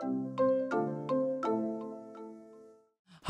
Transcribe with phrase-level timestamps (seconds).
[0.00, 0.67] Thank you.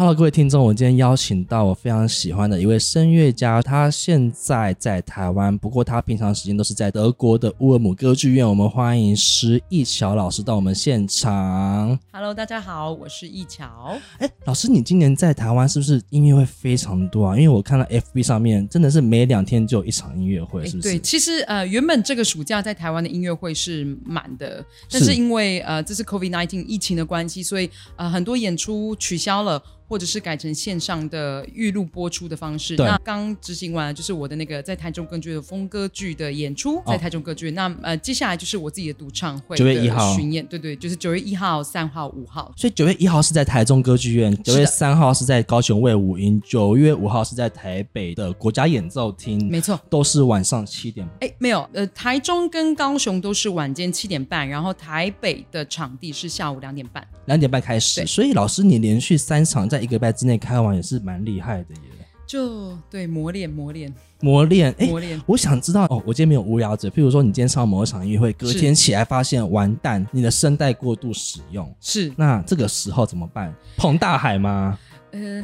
[0.01, 8.49] Hello，各位听众，我今天邀请到我非常喜欢的一位声乐家，他现在在台湾，不过他平常时间都是在德国的乌尔姆歌剧院。
[8.49, 11.99] 我们欢迎施艺乔老师到我们现场。
[12.13, 13.99] Hello，大家好，我是一乔。
[14.19, 17.37] 哎，老师，你今年在台湾是不是音乐会非常多啊？
[17.37, 20.91] 因为我看到 FB 上面真的是每两天就有一场音乐会，是不是？
[20.91, 29.61] 对，其实呃，原本这个暑假在台湾的音乐会是满的，但是因为呃这是 COVID-19 疫情的关系，所以呃很多演出取消了。
[29.89, 32.77] 或者是改成线上的预录播出的方式。
[32.77, 37.55] 对那刚执行完了就是我的那个在台中歌剧的风歌剧的演出，在台中歌剧院。
[37.55, 42.53] 那呃接下来就是我自己的独唱会九月一号巡演，对对，就是九月一号、三号、五号。
[42.57, 49.81] 所以九月一号是在台中歌剧院，九月三号是在高雄卫武营，九月五号是在台北的国家演奏厅，没错。
[49.89, 51.09] 都是晚上七点。
[51.21, 57.07] 哎，没有，呃，台中跟高雄都是晚间七点半，然后台北的场地是下午两点半。
[57.27, 61.81] 两点半开始，所以老师你连续三场在一个礼拜之内开完也是蛮厉害的耶。
[62.27, 73.55] 就对磨练磨练磨练，哎，磨练，我想知道哦，我今天没有无聊者，譬如说你今天上某一场音乐会，隔是天起来发现完蛋，你的声带过度使用，是那这个时候怎么办？
[73.79, 74.79] 彭大海吗？
[75.13, 75.43] 呃，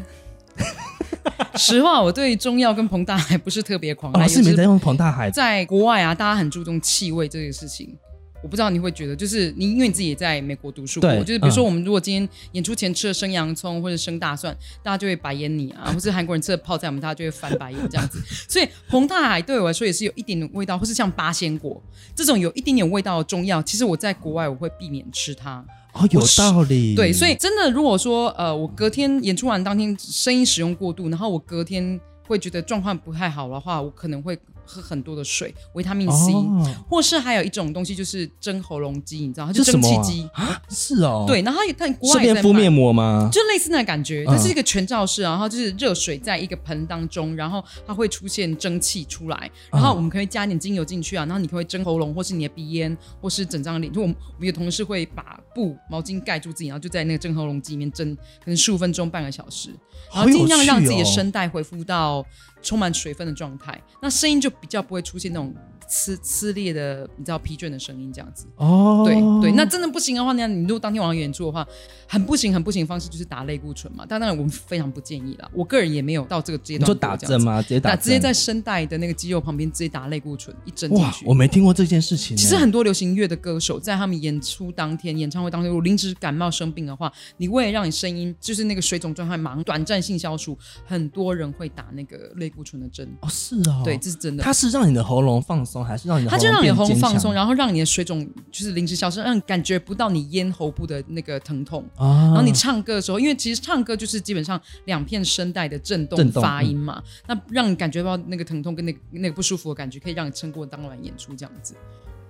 [1.55, 7.97] 实话，我对中药跟彭大海不是特别狂哦，爱，老师尤其是你没在用彭大海，在国外啊，大家很注重气味这个事情。
[8.45, 18.21] 我不知道你会觉得，就是你因为你自己也在美国读书就是比如说嗯我们如果今天演出前吃了生洋葱或者生大蒜，大家就会白眼你啊， 或是韩国人吃了泡菜，我们大家就会翻白眼这样子。
[18.47, 21.83] 所以红大海对我来说也是有一点点味道，或是像八仙果
[22.15, 25.65] 这种有一点点味道的中药，其实我在国外我会避免吃它。
[25.95, 40.29] 哦，有道理，对，所以真的，如果说呃，我隔天演出完当天声音使用过度，然后我隔天会觉得状况不太好的话，我可能会喝很多的水，维他命 C，、哦，或是还有一种东西就是蒸喉咙机，你知道，它就蒸汽机。
[40.69, 43.29] 是哦，，对，然后它也它国顺外也在敷面膜吗？
[43.33, 44.35] 就类似那个感觉，嗯。
[44.35, 53.93] 它是一个全罩式啊，然后就是热水在一个盆当中，然后它会出现蒸汽出来，然后我们可以加点精油进去啊，然后你可以蒸喉咙，或是你的鼻咽，或是整张脸。
[53.93, 59.71] 就我们我们有同事会把布毛巾盖住自己，然后就在那个蒸喉咙机里面蒸，可能十五分钟半个小时，
[60.13, 62.25] 然后尽量让自己的声带恢复到
[62.65, 65.55] 充满水分的状态，那声音就比较不会出现那种
[65.89, 68.47] 呲呲裂的，你知道疲倦的声音这样子。
[68.57, 71.67] 哦，对对，那真的不行的话，那你如果当天晚上演出的话，
[72.09, 74.05] 很不行很不行的方式就是打类固醇嘛。
[74.09, 76.83] 但当然我们非常不建议啦，我个人也没有到这个阶段。
[76.83, 77.41] 你说打针？
[77.43, 77.61] 吗？
[77.63, 81.25] 直接打直接在声带的那个肌肉旁边直接打类固醇一针进哇，去。
[81.27, 82.41] 我没听过这件事情呢。
[82.41, 93.09] 其实很多流行乐的歌手在他们演出当天、演唱会当天，如果临时感冒生病的话，你为了让你声音就是那个水肿状态马上短暂性消除，很多人会打那个类固醇的针。
[93.21, 94.43] 哦，是哦，对，这是真的。
[94.43, 101.85] 它是让你的喉咙放松，还是让你的它就让你喉咙放松，然后让你的水肿就是临时消失，让你感觉不到你咽喉部的那个疼痛。
[101.97, 111.75] 啊，然后你唱歌的时候，因为其实唱歌就是基本上两片声带的震动震动发音嘛，那让你感觉到那个疼痛跟那个那个不舒服的感觉，可以让你撑过当晚演出这样子。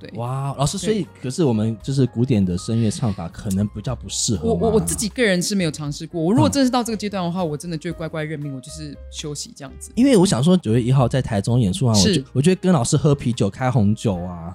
[0.07, 9.91] 对，哇，老师，所以可是我们就是古典的声乐唱法，可能比较不适合我我我自己个人是没有尝试过，我如果真是到这个阶段的话，我真的就会乖乖认命，我就是休息这样子。
[9.95, 14.55] 因为我想说九月一号在台中演出完，我是就我觉得跟老师喝啤酒、开红酒啊，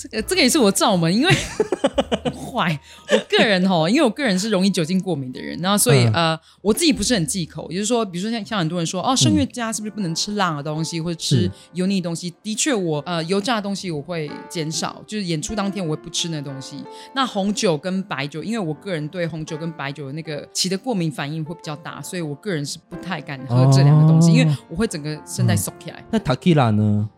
[0.00, 1.32] 这个这个也是我罩门，因为
[2.24, 2.78] 很坏。
[3.10, 12.32] 我个人吼，因为我个人是容易酒精过敏的人，然后所以、嗯呃，我自己不是很忌口，也就是说，比如说像像很多人说哦，声乐家是不是不能吃辣的东西或者吃油腻的东西？
[12.42, 16.76] 的确我，呃油炸的东西我会减少，就是演出当天我会不吃那东西。
[17.14, 26.04] 那红酒跟白酒，因为我个人对红酒跟白酒的那个起的过敏反应会比较大，所以我个人是不太敢喝这两个东西，哦因为我会整个声带缩起来。
[26.12, 27.10] 那 Tequila 呢？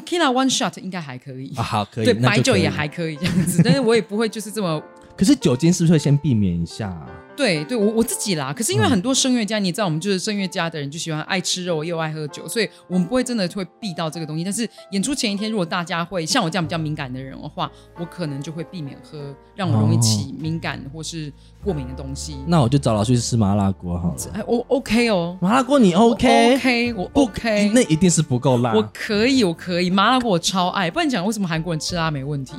[0.00, 1.52] Tequila one shot 应该还可以。
[1.56, 4.82] 啊，好，可以，对，白酒也还可以这样子，但是我也不会就是这么
[5.16, 7.06] 可是酒精是不是会先避免一下啊？
[7.38, 8.52] 对对，我我自己啦。
[8.52, 14.42] 可是因为嗯很多声乐家，你知道，我们就是声乐家的人，就喜欢爱吃肉又爱喝酒，所以我们不会真的会避到这个东西。
[14.42, 21.32] 但是演出前一天，如果大家会像我这样比较敏感的人的话，我可能就会避免喝让我容易起敏感或是
[21.62, 22.38] 过敏的东西。
[22.46, 24.16] 那我就找老师去吃麻辣锅好了。
[24.34, 28.74] 哎，我 OK 哦麻辣锅你 OK？OK，我不 OK，那一定是不够辣。
[28.74, 30.90] 我可以，我可以，麻辣锅我超爱。
[30.90, 32.54] 不然讲为什么韩国人吃辣没问题？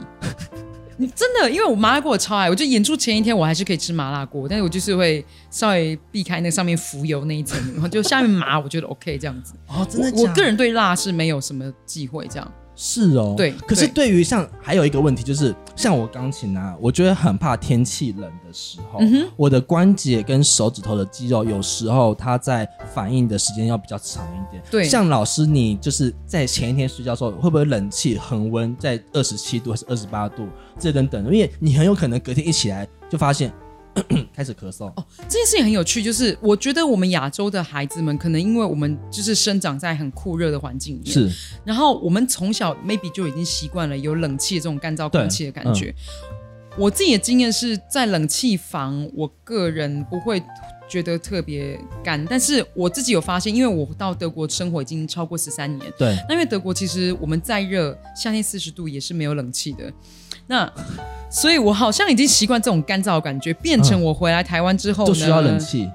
[0.99, 9.53] 你真的，因为我麻辣锅我超爱，我就演出前一天我还是可以吃麻辣锅，但是我就是会稍微避开那上面浮油那一层，然后就下面麻，我觉得 OK 这样子。
[9.67, 12.51] 哦，真的我个人对辣是没有什么忌讳，这样
[12.81, 24.63] 是哦，对可是对对于像还有一个问题就是，像我钢琴啊，我觉得很怕天气冷的时候，嗯我的关节跟手指头的肌肉有时候它在反应的时间要比较长一点。
[24.71, 30.47] 对像老师你就是在前一天睡觉的时候，会不会冷气恒温在二十七度还是二十八度
[30.79, 31.21] 这等等？
[31.25, 33.51] 因为你很有可能隔天一起来就发现
[34.33, 34.85] 开始咳嗽。
[34.85, 41.29] 哦，这件事情很有趣，就是我觉得我们亚洲的孩子们，可能因为我们就是生长在很酷热的环境里面，是，
[41.65, 45.93] 然后我们从小 maybe 就已经习惯了有冷气的这种干燥空气的感觉。
[46.77, 50.41] 我自己的经验是在冷气房，我个人不会
[50.87, 59.91] 觉得特别干，但是我自己有发现，因为我到德国生活已经超过十三年，对，那因为德国其实我们再热，夏天四十度也是没有冷气的，
[60.49, 60.69] 那
[61.29, 65.87] 所以我好像已经习惯这种干燥的感觉，变成我回来台湾之后就需要冷气，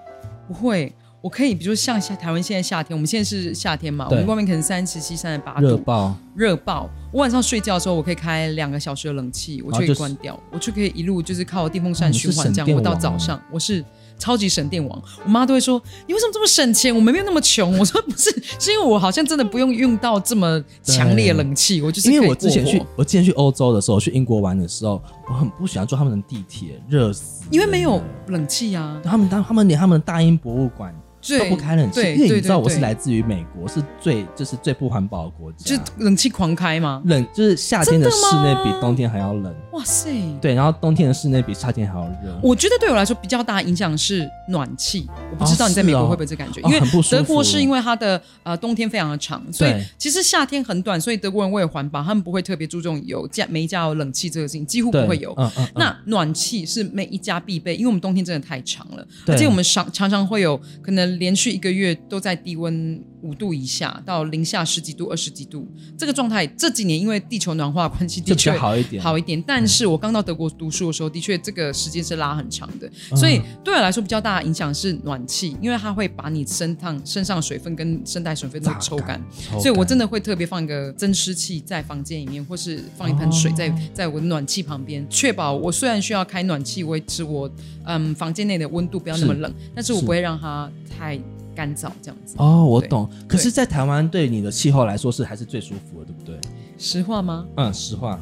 [0.46, 0.94] 不会。
[1.20, 6.90] 我可以，比如像像台湾现在夏天，我们现在是夏天嘛，我们外面可能三十七、三十八度，热爆，热爆。
[7.10, 12.70] 我晚上睡觉的时候，我可以开两个小时的冷气，我就可以关掉，我就可以一路就是靠电风扇循环这样。
[12.70, 13.82] 我到早上，我是
[14.18, 15.02] 超级省电王。
[15.24, 16.94] 我妈都会说：“你为什么这么省钱？
[16.94, 29.00] 我们没有那么穷。”我说：“不是，是因为我好像真的不用用到这么强烈冷气。”我就是因为我之前去，我之前去欧洲的时候，去英国玩的时候，我很不喜欢坐他们的地铁，热死，因为没有冷气啊。
[29.04, 30.94] 他们当他们连他们的大英博物馆。
[31.38, 37.02] 都不开冷气，因为你知道我是来自于美国，是最就是最不环保的国家，就冷气狂开吗？
[37.06, 39.54] 冷就是夏天的室内比冬天还要冷。
[39.72, 40.10] 哇塞！
[40.40, 42.38] 对，然后冬天的室内比夏天还要热。
[42.42, 46.80] 我觉得对我来说比较大的影响是暖气，我不知道你在美国会不会这感觉，因为
[47.10, 55.34] 德国是因为它的呃冬天非常的长，所以其实夏天很短，所以德国人为了环保，他们不会特别注重有家每一家有冷气这个事情，几乎不会有。
[55.74, 63.02] 那暖气是每一家必备，因为我们冬天真的太长了，而且我们常常常会有可能连续一个月都在低温。
[63.24, 65.66] 五度以下到零下十几度、二十几度，
[65.96, 69.42] 这个状态这几年因为地球暖化关系的确好一点，好一点。
[69.46, 79.18] 但是我刚到德国读书的时候，的确这个时间是拉很长的，所以对我来说比较大的影响是暖气，因为它会把你身烫身上水分跟声带水分都抽干，
[79.58, 87.50] 所以我真的会特别放一个增湿器在房间里面，或是放一盆水在在我的暖气旁边，确保我虽然需要开暖气维持我
[87.86, 91.18] 嗯房间内的温度不要那么冷，但是我不会让它太。
[91.54, 93.08] 干燥这样子哦，我懂。
[93.28, 96.38] 可是，在台湾对你的气候来说是还是最舒服的，对不对？
[96.76, 97.46] 实话吗？
[97.56, 98.20] 嗯，实话。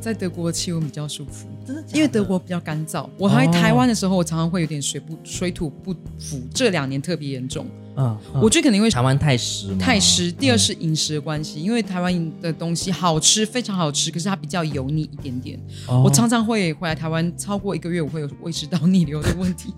[0.00, 3.08] 在德国的气温比较舒服，真的，因为德国比较干燥。
[3.18, 7.66] 我还台湾的时候，我常常会有点水不水土不服，这两年特别严重。
[7.96, 10.30] 嗯，我觉得可能因为台湾太湿，太湿。
[10.30, 15.60] 第二是饮食的关系，因为台湾的东西好吃，非常好吃，可是它比较油腻一点点。
[15.88, 19.74] 我常常会回来台湾超过一个月，我会有胃食道逆流的问题。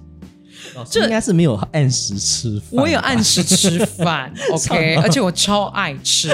[0.91, 2.69] 这应该是没有按时吃饭。
[2.73, 6.29] 我有按时吃饭， OK，而且我超爱吃。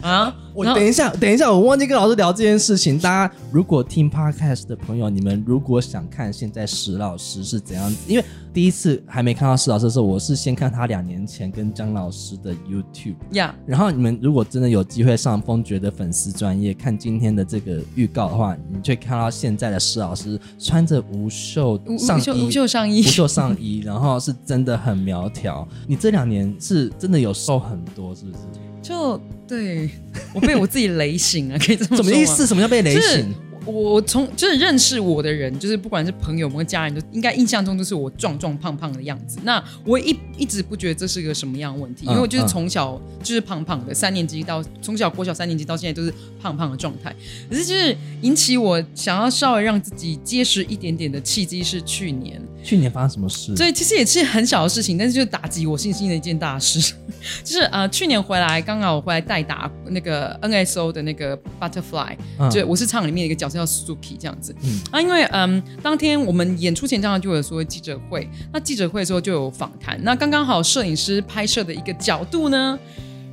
[0.00, 0.34] 啊！
[0.54, 2.98] 我等一下，等一下，我忘记跟老师聊这件事情。
[2.98, 13.54] 大家如果听 podcast 的朋友，你们如果想看现在石老师是怎样子，因为第一次还没看到石老师的时候，我是先看他两年前跟张老师的 YouTube 呀。
[13.66, 25.66] 然后你们如果真的有机会上风爵的粉丝专业看今天的这个预告的话，你就会看到现在的石老师穿着无袖上衣，无袖上衣，无袖上衣，然后是真的很苗条。
[25.86, 28.38] 你这两年是真的有瘦很多，是不是？
[28.82, 29.88] 就对
[30.34, 32.46] 我被我自己雷醒了，可以这么说什么意思？
[32.46, 33.34] 什么叫被雷醒？
[33.66, 39.38] 我从就是认识我的人，就是不管是朋友们、家人，都应该印象中都是我壮壮胖胖的样子。
[39.42, 46.10] 那我一一直不觉得这是个什么样的问题，因为我就是从小就是胖胖的，三年级到从小国小三年级到现在都是
[46.40, 47.14] 胖胖的状态。
[47.50, 52.40] 可是就是引起我想要稍微让自己结实一点点的契机是去年。
[52.68, 53.54] 去年发生什么事？
[53.56, 56.94] 所以其实也是很小的事情，但是就打击我信心的一件大事，
[57.44, 62.16] 就是呃去年回来刚好我回来代打那个 NSO 的那个 Butterfly，
[62.50, 63.58] 就我是唱里面的一个角色。
[63.58, 72.78] 叫 Suki 这样子，嗯，啊，因为嗯，当天我们演出前这样就有说记者会，那记者会的时候就有访谈，那刚刚好摄影师拍摄的一个角度呢，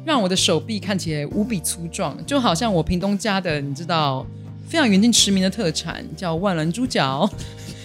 [0.03, 4.25] 让我的手臂看起来无比粗壮，就好像我屏东家的你知道
[4.67, 7.29] 非常远近驰名的特产叫万峦猪脚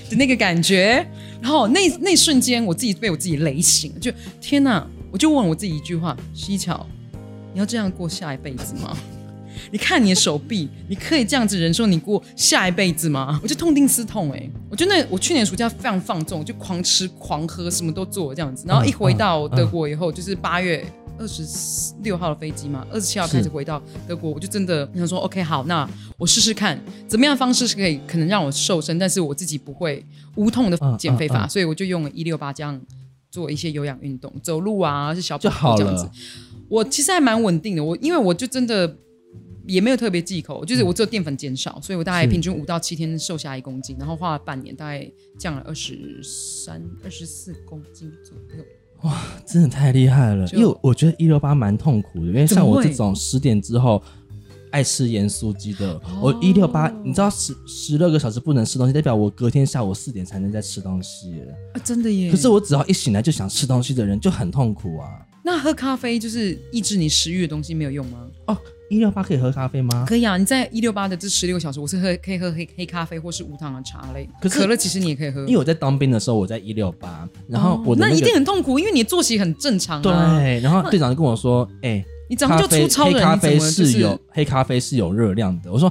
[0.09, 1.07] 的那个感觉，
[1.41, 6.87] 然后那那瞬间我自己被我自己雷醒，就天哪，我就问我自己一句话：西巧，
[7.53, 8.97] 你要这样过下一辈子吗？
[9.71, 13.39] 你看你的手臂，你可以这样子忍受你过下一辈子吗？
[13.43, 18.65] 我就痛定思痛，哎，我觉得我去年暑假非常放纵，就狂吃狂喝，什么都做这样子。
[18.67, 20.85] 然后一回到德国以后，就是八月
[21.21, 21.45] 二十
[22.03, 32.81] 六号的飞机嘛，二十七号开始回到德国，我就真的想说，OK，好，那我试试看怎么样方式是可以可能让我瘦身，但是我自己不会无痛的减肥法，所以我就用了一六八这样
[33.31, 36.09] 做一些有氧运动，走路啊，是小跑这样子。
[36.69, 38.97] 我其实还蛮稳定的，我因为我就真的。
[39.67, 45.09] 也没有特别忌口，就是我只有淀粉减少，所以我大概平均五到七天瘦下一公斤，然后花了半年，大概
[45.39, 48.65] 降了二十三、二十四公斤左右。
[49.02, 50.47] 哇，真的太厉害了！
[50.49, 54.02] 因为我觉得一六八蛮痛苦的，因为像我这种十点之后，
[54.71, 55.99] 爱吃盐酥鸡的。
[56.21, 61.42] 我一六八，你知道十十六个小时不能吃东西，代表我隔天下午四点才能再吃东西。
[61.73, 62.30] 啊，真的耶。
[62.30, 65.09] 可是我只要一醒来就想吃东西的人就很痛苦啊。
[65.42, 68.26] 那喝咖啡就是抑制你食欲的东西没有用吗？
[68.49, 68.59] 哦，
[68.91, 70.05] 一六八可以喝咖啡吗？
[70.07, 74.29] 可以啊，你在一六八的这十六个小时，我是喝可以喝黑黑咖啡或是无糖的茶类。
[74.41, 80.39] 可是可乐其实你也可以喝，因为我在当兵的时候，我在一六八，然后我那一定很痛苦，因为你的作息很正常啊。
[80.41, 85.89] 对，然后队长就跟我说：“哎、你早上就出超人，黑咖啡是有黑咖啡是有热量的。”我说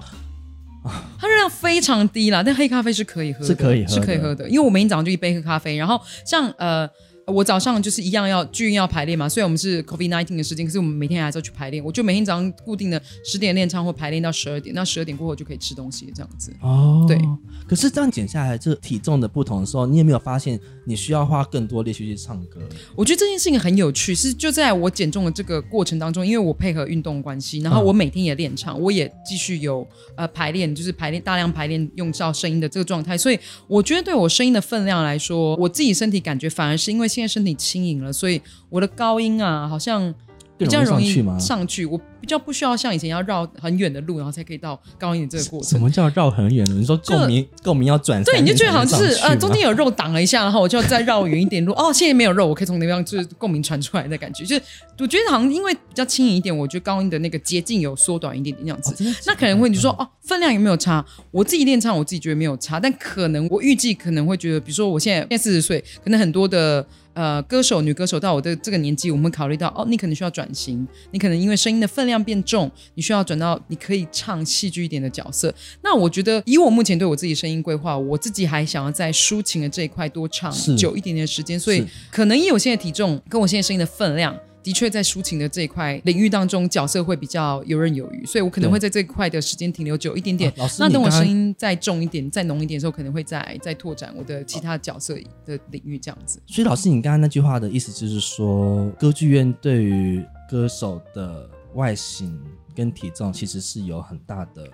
[1.18, 4.50] 它热量非常低啦，但黑咖啡是可以喝的，是可以喝的是可以喝的。
[4.50, 6.90] 因为我每天早上就一杯喝咖啡，然后像呃。
[7.30, 11.84] 我早上就是一样要剧院要排练嘛，虽然我们是 COVID nineteen 的时间，可是我们每天还是要去排练。
[11.84, 16.52] 我就每天早上固定的十点练唱或排练到十二点，那十二点过后就可以吃东西这样子。
[16.62, 17.20] 哦，对。
[17.68, 22.60] 可是这样减下来，这体重的不同的时候，你有没有发现你需要花更多力气去唱歌？
[22.96, 40.14] 我觉得这件事情很有趣，是就在我减重的这个过程当中，因为我配合运动关系，然后我每天也练唱，我也继续有呃排练，就是排练大量排练用到声音的这个状态，所以我觉得对我声音的分量来说，我自己身体感觉反而是因为现在身体轻盈了，所以我的高音啊好像
[40.58, 45.80] 比较容易上去我比较不需要像以前要绕很远的路，然后才可以到高音的这个过程什。
[45.80, 46.74] 么叫绕很远的？
[46.74, 51.74] 你说共鸣共鸣要转对，你就觉得好像就是呃，中间有肉挡了一下，然后我就要再绕远一点路。
[51.74, 54.44] 哦，现在没有肉，我可以从那地方就是共鸣传出来的感觉。
[54.44, 54.62] 就是
[55.00, 59.16] 我觉得好像因为比较轻盈一点，我觉得高音的那个捷径有缩短一点点这样子。
[59.26, 61.04] 那可能会你说哦，分量有没有差？
[61.32, 66.86] 我自己练唱，我自己觉得没有差，但可能我预计可能会觉得，比如说我现在现在四十岁，可能很多的。
[67.20, 75.54] 呃，歌手、女歌手到我的这个年纪，我们考虑到哦，你可能需要转型，你可能因为声音的分量变重，你需要转到你可以唱戏剧一点的角色。
[75.82, 84.34] 那我觉得，以我目前对我自己声音规划，我自己还想要在抒情的这一块多唱久一点点的时间，所以可能以我现在体重跟我现在声音的分量。
[84.70, 90.54] 的确，在抒情的这一块领域当中，角色会比较游刃有余，所以我可能会在这一块的时间停留久一点点。
[90.78, 96.40] 那等我声音再重一点、再浓一点的时候，可能会再再拓展我的其他角色的领域，这样子。
[96.46, 102.40] 所以老师，你刚刚那句话的意思就是说，歌剧院对于歌手的外形
[102.76, 104.70] 跟体重其实是有很大的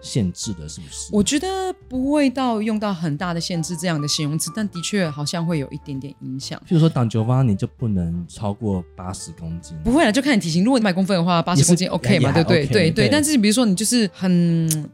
[0.00, 1.08] 限制的，是不是？
[1.12, 6.58] 我觉得不会到用到很大的限制这样的形容词，但的确好像会有一点点影响。
[6.60, 9.76] 譬如说挡酒吧，你就不能超过八十公斤。
[9.84, 10.64] 不会啊，就看你体型。
[10.64, 12.66] 如果你百公分的话，八十公斤 OK 嘛，对不对？
[12.66, 14.88] 对对但是比如说你就是很。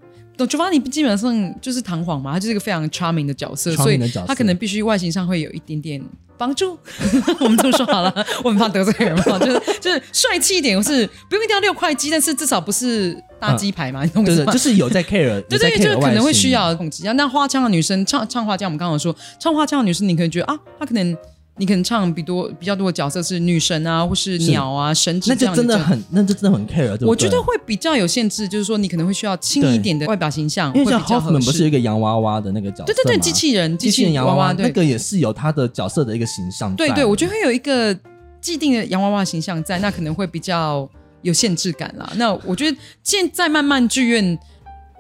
[0.47, 6.03] 懂 Giovanni 基本上就是弹簧嘛，他就是一个非常 charming 的角色所以他可能必须外形上会有一点点
[6.39, 6.77] 帮助。
[7.41, 14.53] 我们这么说好了， 我很怕得罪人嘛， 就是就是帅气一点，或是不用一定要六块肌，但是至少不是大鸡排嘛，你懂我意对对，思吗？
[14.53, 17.05] 就是有在 care，对对，就是可能会需要控制。
[17.13, 21.17] 那花腔的女生唱唱花腔，我们刚刚有说唱花腔的女生，你可能觉得啊，她可能
[21.59, 27.09] 你可能唱比多比较多的角色是女神啊，或是是鸟啊、神那就职这样角色真的很，那就真的很 care，对不对？
[27.09, 31.45] 我觉得会比较有限制，就是说你可能会需要轻一点的外表形象，因为像 Hoffman。
[31.45, 36.75] 不是有一个洋娃娃的那个角色对对对，机器人、机器人洋娃娃，对那个也是有他的角色的一个形象。
[36.75, 37.97] 对对，我觉得会有一个
[38.41, 40.89] 既定的洋娃娃形象在，那可能会比较
[41.21, 42.11] 有限制感啦。
[42.17, 44.39] 那我觉得现在慢慢剧院。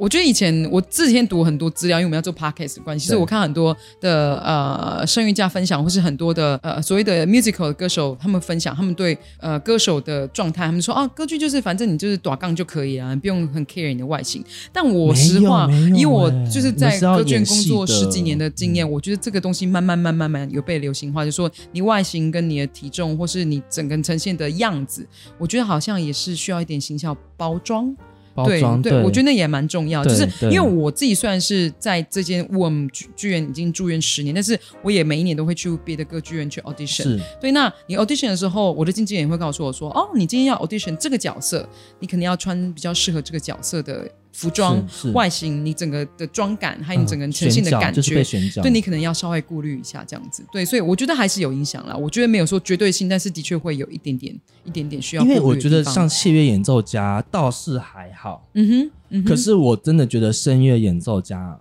[0.02, 14.44] 我觉得以前我之前读很多资料，因为我们要做 podcast 的关系，对所以我看很多的呃声乐家分享，或是很多的呃所谓的 musical 的歌手，他们分享他们对呃歌手的状态，他们说啊，歌剧就是反正你就是短杠就可以了，你不用很 care 你的外形。
[14.72, 25.06] 但我实话以我欸就是在歌剧院工作十几年的经验，嗯我觉得这个东西慢慢、慢慢、慢慢有被流行化，就是说你外形跟你的体重，或是你整个呈现的样子，
[25.38, 27.94] 我觉得好像也是需要一点形象包装。
[28.34, 30.04] 包装对我觉得那也蛮重要。
[30.04, 37.02] 就是因为我自己虽然是在这间 WOM 剧剧院已经住院十年，但是我也每一年都会去别的歌剧院去 audition。
[37.02, 41.68] 是对，那你 audition 的时候，我的经纪人也会告诉我说，哦，你今天要 audition 这个角色，
[42.00, 48.24] 你肯定要穿比较适合这个角色的服装、外形，你整个的妆感，还有你嗯整个呈现的感觉。
[48.62, 50.42] 对你可能要稍微顾虑一下，这样子。
[50.50, 51.94] 对，所以我觉得还是有影响啦。
[51.94, 54.34] 我觉得没有说绝对性，但是的确会有一点点、
[54.64, 61.60] 一点点需要因为我觉得像器乐演奏家倒是还好，嗯哼，嗯哼可是我真的觉得声乐演奏家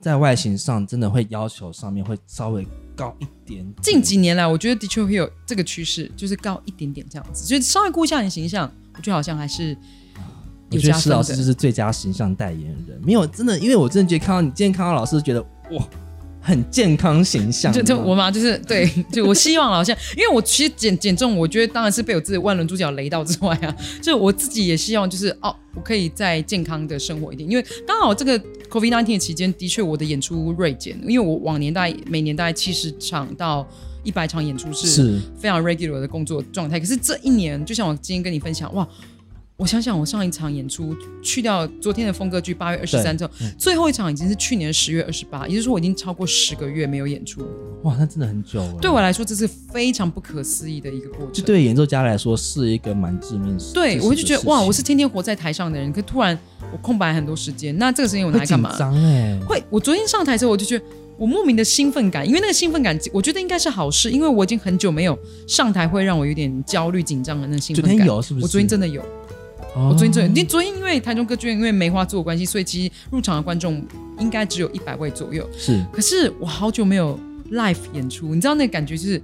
[0.00, 3.74] 在外形上真的会要求上面会稍微高一点点。
[3.82, 9.76] 近几年来，我觉得的确会有这个趋势，就是高一点点这样子，就是稍微顾一下你的形象，我觉得好像还是
[10.70, 10.98] 我觉得。
[10.98, 15.88] 施老师就是最佳形象代言人，没有真的，因为我真的觉得看到你今天看到老师，觉得哇，
[16.40, 17.72] 很健康形象。
[17.72, 28.38] 就就我嘛，就是对，就我希望好像，因为我其实减减重，我觉得当然是被我自己万轮猪脚雷到之外啊，就我自己也希望就是哦，我可以再健康的生活一点，因为刚好这个
[28.70, 33.66] COVID nineteen 的期间，的确我的演出锐减，因为我往年大概每年大概七十场到
[34.02, 38.86] 一百场演出是是非常 regular 的工作状态，可是这一年，就像我今天跟你分享，哇。
[39.58, 47.40] 我想想，我上一场演出去掉昨天的风歌剧八月二十三之后，最后一场已经是去年十月二十八，也就是说我已经超过十个月没有演出。
[47.82, 48.74] 哇，那真的很久了。
[48.80, 51.30] 对我来说，这是非常不可思议的一个过程。
[51.32, 53.58] 这对演奏家来说，是一个蛮致命。
[53.74, 56.38] 对，我就觉得哇，我是天天活在台上的人，可突然
[56.72, 58.70] 我空白很多时间，那这个时间我拿来干嘛？
[58.70, 59.60] 紧张哎，会。
[59.70, 60.84] 我昨天上台之后，我就觉得
[61.16, 67.90] 我莫名的兴奋感，因为那个兴奋感，我觉得应该是好事，因为我已经很久没有上台会让我有点焦虑紧张的那兴奋感。
[67.90, 68.44] 昨天有是不是？
[68.44, 69.04] 我昨天真的有。
[69.86, 73.80] 我昨天昨天，你昨天因为台中歌剧院因为梅花座关系，所以其实入场的观众
[74.18, 75.48] 应该只有一百位左右。
[75.56, 77.18] 是，可是我好久没有
[77.52, 79.22] live 演出，你知道那感觉就是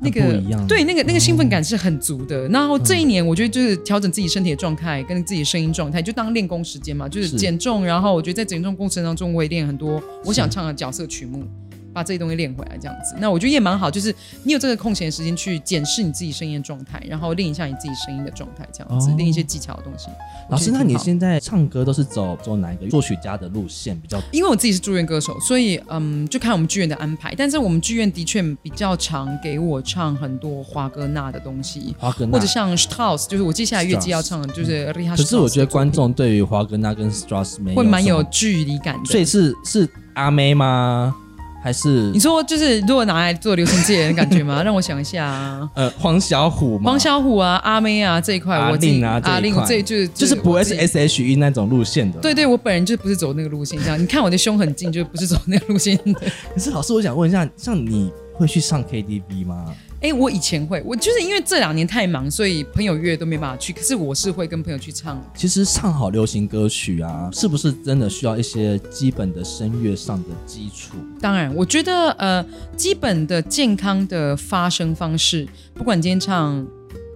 [0.00, 0.20] 那个
[0.66, 2.48] 对，那个那个兴奋感是很足的。
[2.48, 7.84] 然后这一年，我觉得就是调整自己身体的状态，跟自己的声音状态，就当练功时间嘛，就是减重。
[7.84, 11.44] 然后我觉得在减重过程当中，我也练很多我想唱的角色曲目。
[11.92, 13.90] 把这些东西练回来，这样子，那我觉得也蛮好。
[13.90, 20.08] 就是你有这个空闲时间去检视你自己声音的状态，然后练一下你自己声音的状态，这样子练一些技巧的东西。
[20.48, 24.20] 老师，那你现在唱歌都是走走哪一个作曲家的路线比较？
[24.32, 27.34] 因为我自己是住院歌手，所以嗯，就看我们剧院的安排。
[27.36, 34.92] 但是我们剧院的确比较常给我唱很多华格纳的东西，华格纳或者像 Strauss，就是我接下来月季要唱的就是。
[35.16, 39.04] 可是我觉得观众对于华格纳跟 Strauss 会蛮有距离感的。
[39.04, 41.14] 所以是是阿妹吗？
[41.62, 44.62] 还是你说就是如果拿来做流行界的感觉吗？
[44.64, 45.68] 让我想一下啊。
[45.74, 52.18] 呃，黄小虎，黄小虎啊，阿妹啊这一块，阿令啊，阿令这就是就是不会是 S H E 那种路线的。
[52.20, 55.98] 对对，我本人就不是走那个路线，这样你看我的胸很近，就不是走那个路线。
[56.54, 59.66] 可是老师，我想问一下，像你会去上 K T V 吗？
[60.00, 63.70] 哎，我以前会，我就是因为这两年太忙，所以朋友约都没办法去。
[63.70, 65.22] 可是我是会跟朋友去唱。
[65.34, 70.96] 其实唱好流行歌曲啊，是不是真的需要一些基本的声乐上的基础？
[71.20, 72.44] 当然，我觉得呃，
[72.76, 76.66] 基本的健康的发声方式，不管今天唱。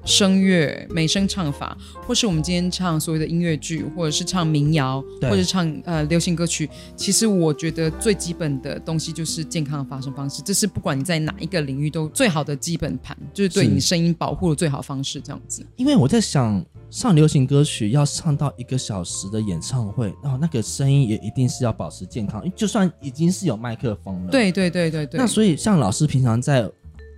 [0.04, 15.66] 声乐、美声唱法，或是我们今天唱所谓的音乐剧，或者是唱民谣，或者唱呃流行歌曲，其实我觉得最基本的东西就是健康的发声方式，这是不管你在哪一个领域都最好的基本盘，就是对你声音保护的最好方式，这样子。
[15.76, 24.30] 因为我在想，唱流行歌曲要唱到一个小时的演唱会，然后那个声音也一定是要保持健康，就算已经是有麦克风了。
[24.30, 25.18] 对对对对对。
[25.18, 26.70] 那所以像老师平常在。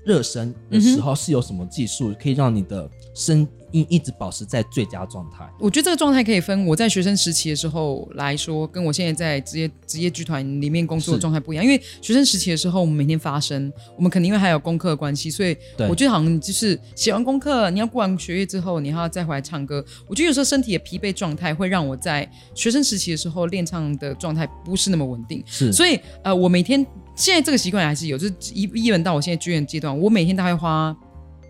[0.06, 5.44] 热身的时候是有什么技术可以让你的声音一直保持在最佳状态？
[5.58, 11.64] 我觉得这个状态可以分我在学生时期的时候来说，跟我现在在职业职业剧团里面工作的状态不一样。
[11.64, 15.56] 因为学生时期的时候，我们每天发声，我们肯定因为还有功课的关系，所以
[15.88, 19.84] 我觉得好像就是写完功课，你要过完学业之后，你还要再回来唱歌。
[20.06, 25.42] 我觉得有时候身体的疲惫状态会让我在学生时期的时候练唱的状态不是那么稳定。
[25.44, 26.86] 是，所以呃，我每天。
[27.16, 30.96] 现在这个习惯还是有，就是一一轮到我现在剧院阶段，我每天大概花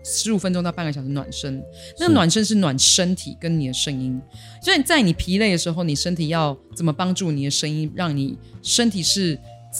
[0.03, 1.61] 十五分钟到半个小时暖身。
[1.99, 4.19] 那暖身是暖身体跟你的声音，
[4.61, 9.37] 所以在你疲累的时候，你身体要怎么帮助你的声音，让你身体是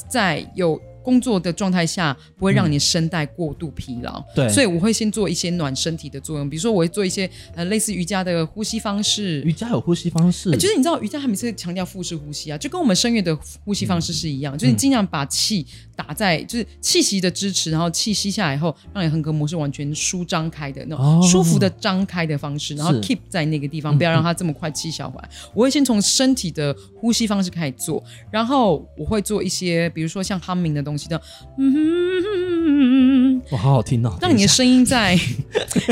[0.10, 0.80] 在有。
[1.08, 9.42] 工作的状态下不会让你声带过度疲劳，对，所以我会先做一些暖身体的作用，比如说我会做一些呃类似瑜伽的呼吸方式。
[9.44, 15.66] 瑜伽有呼吸方式，就是你知道瑜伽他每次强调腹式呼吸啊，就跟我们声乐的呼吸方式是一样，就是你尽量把气
[15.98, 25.30] 打在就是气息的支持，然后气息下来以后，让你横膈膜是完全舒张开的那种舒服的张开的方式，然后 keep 在那个地方，不要让它这么快气消回来。
[25.56, 31.20] 我会先从身体的呼吸方式开始做，然后我会做一些比如说像 humming 的东西的，
[31.58, 32.48] 嗯。
[32.70, 34.16] 嗯，哇，好好听哦！
[34.22, 35.18] 让你的声音在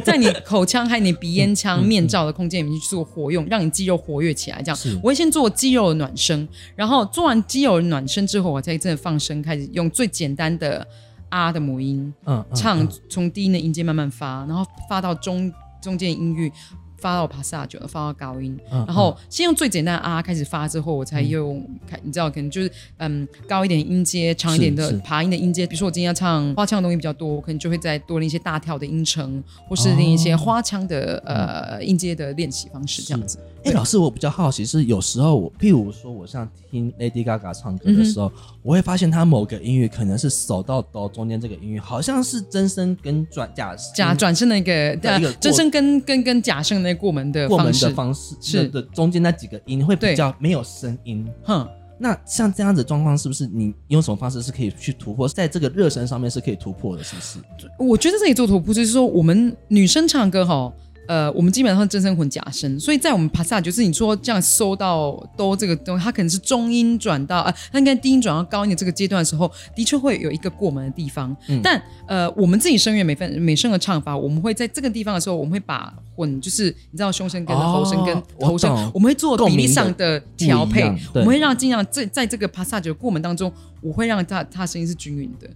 [0.03, 4.61] 在你口腔还有你鼻咽腔面罩的空间里面去做活用，让你肌肉活跃起来。
[4.61, 10.86] 这样，我会先做肌肉的暖身，然后做完肌肉的暖身之后，我再真的放声，开始用最简单的
[11.29, 16.51] 啊的母音，嗯，唱从低音的音阶慢慢发，然后发到中中间音域。
[16.97, 25.67] 发到帕萨九，发到高音，然后先用最简单的啊开始发，之后我才用开，你知道，可能就是嗯高一点音阶，长一点的爬音的音阶。
[25.67, 33.38] 比如说我今天要唱花腔的东西比较多，我可能就会再多练一些大跳的音程，或是练一些花腔的呃音阶的练习方式，这样子。
[33.65, 44.95] 哎，老师，我比较好奇是，有时候我，譬如说，我像听 Lady Gaga 唱歌的时候，我会发现她某个音域可能是手到哆中间这个音域，好像是真声跟转假假转身的一个
[45.41, 51.28] 真声跟跟跟假声那过门的过门的方式是的，中间那几个音会比较没有声音。
[51.43, 57.04] 哼，那像这样子状况，是不是你用什么方式是可以去突破，在这个热身上面是可以突破的？
[57.04, 57.39] 是不是？
[57.80, 60.71] 我觉得这里做突破就是说，我们女生唱歌哈。
[61.07, 71.35] 呃，我们基本上真声混假声，所以在我们 passage 就是你说这样收到哆这个东西，它可能是中音转到啊，它应该低音转到高音的这个阶段的时候，的确会有一个过门的地方。
[71.63, 85.49] 但呃，我们自己声乐每分每声的唱法，我们会在这个地方的时候，我们会把混就是你知道胸声跟喉声跟头声，懂我们会做比例上的调配我们会让尽量在在这个 passage 的过门当中，我会让它它声音是均匀的。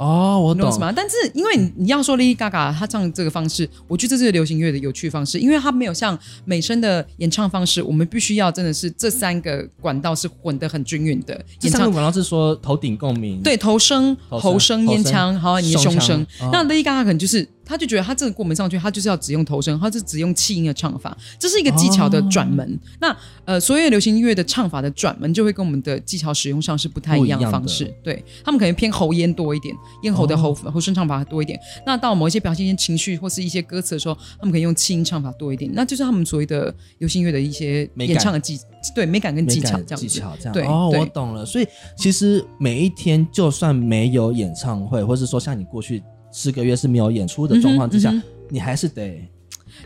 [0.00, 0.72] 哦，我懂。
[0.72, 0.78] 什。
[0.78, 0.90] 么？
[0.96, 11.38] 但是因为你你要说 Lady Gaga 她唱这个方式，我觉得这是流行乐的有趣方式，因为它没有像美声的演唱方式，我们必须要真的是这三个管道是混得很均匀的。
[11.58, 22.76] 这三个管道是说头顶共鸣，对，头声、喉声、咽腔，还有你的胸声那 Lady Gaga 可能就是，他就觉得他这个过门上去，他就是要只用头声，他是只用气音的唱法，这是一个技巧的转门。
[23.00, 27.84] 那呃，所有流行音乐的唱法的转门，就会跟我们的技巧使用上是不太一样的方式。
[27.84, 31.56] 不对他们可能偏喉咽多一点，咽喉的喉、哦喉声唱法多一点。
[31.86, 35.70] 那到某一些表现一些情绪或是一些歌词的时候，他们可以用气音唱法多一点。
[35.72, 38.58] 那就是他们所谓的流行音乐的一些演唱的技，
[38.94, 40.06] 对美感跟技巧这样子。
[40.06, 40.52] 技巧这样。
[40.52, 41.46] 对哦，对我懂了。
[41.46, 46.02] 所以其实每一天，就算没有演唱会，或是说像你过去
[46.32, 49.28] 四个月是没有演出的状况之下，嗯你还是得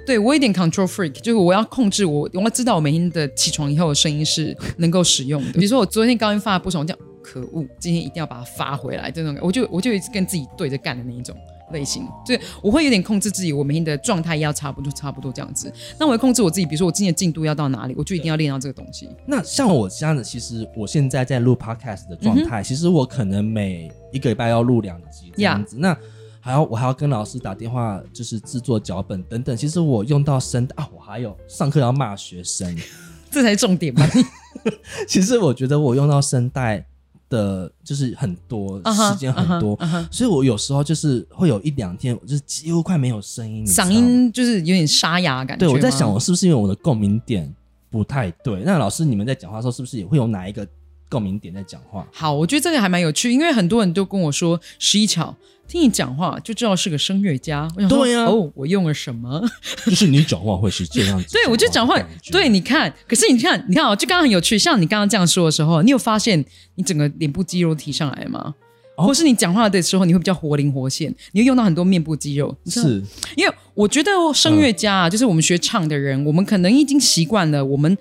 [0.06, 5.52] 对我有点 control freak，就是我要控制我，我要知道我每天的起床以后的声音是能够使用的。
[5.58, 11.36] 比如说我昨天高音发的不爽，我讲可恶，今天一定要把它发回来，这种我就我就一直跟自己对着干的那一种。
[11.72, 15.72] 类型，就是我会有点控制自己，我每天的状态要差不多，差不多这样子。
[15.98, 19.08] 那我会控制我自己，比如说我今天的进度要到哪里，我就一定要练到这个东西。
[19.26, 25.76] 那像我这样子，其实我现在在录 podcast 的状嗯态，其实我可能每一个礼拜要录两集这样子。
[25.78, 25.96] 那
[26.44, 29.56] 还要我还要跟老师打电话，就是制作脚本等等。
[29.56, 32.76] 其实我用到声带啊，我还有上课要骂学生。
[33.32, 34.06] 这才是重点吧？
[35.08, 36.84] 其实我觉得我用到声带
[37.30, 39.74] 的，就是很多时间很多
[40.10, 43.88] 所以我有时候就是会有一两天，我就是几乎快没有声音，嗓。
[43.90, 45.66] 音就是有点沙哑感觉。
[45.66, 47.50] 对，我在想，我是不是因为我的共鸣点
[47.88, 48.62] 不太对？
[48.64, 50.68] 那老师，你们在讲话的时候，是不是也会有哪一个
[51.08, 52.06] 共鸣点在讲话？
[52.12, 55.36] 好，我觉得这个还蛮有趣，因为很多人都跟我说，十一巧
[55.66, 57.68] 听你讲话就知道是个声乐家。
[57.76, 59.42] 我想说，对呀哦，我用了什么？
[59.86, 61.96] 就是你讲话会是这样子 对，我就讲话
[62.30, 68.54] 对，你看，可是你看，你看哦，就刚刚很有趣，像你刚刚这样说的时候，你有发现你整个脸部肌肉提上来吗？
[68.96, 72.56] 哦或是你讲话的时候，你会比较活灵活现，你会用到很多面部肌肉。
[72.66, 73.02] 是
[73.34, 77.98] 因为我觉得声乐家啊，就是我们学唱的人，我们可能已经习惯了，我们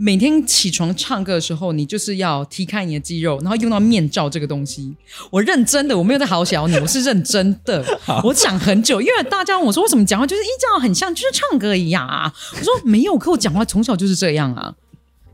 [0.00, 4.94] 每天起床唱歌的时候，你就是要踢开你的肌肉，然后用到面罩这个东西。
[5.28, 7.84] 我认真的，我没有在好小你，我是认真的。
[8.22, 12.32] 我讲很久，因为大家问我说为什么讲话就是一这样很像，就是唱歌一样啊。
[12.56, 14.72] 我说没有，可我讲话从小就是这样啊。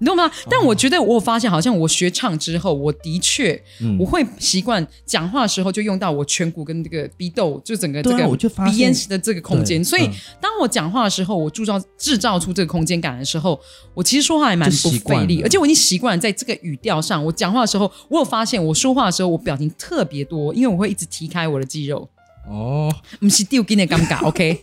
[0.05, 0.31] 你懂吗？
[0.51, 8.37] 但我觉得我有发现，好像我学唱之后，我的确嗯我会习惯讲话的时候就用到我颧骨跟这个鼻窦，就整个这个
[8.67, 9.81] 鼻咽的这个空间。
[9.81, 10.13] 对所以嗯
[10.43, 13.59] 当我讲话的时候，我铸造制造出这个空间感的时候，
[13.95, 22.07] 我其实说话还蛮不费力，而且我已经习惯在这个语调上，我讲话的时候，我有发现我说话的时候，我表情特别多，因为我会一直提开我的肌肉。
[22.47, 24.61] 哦，不是丢给你尴尬，OK，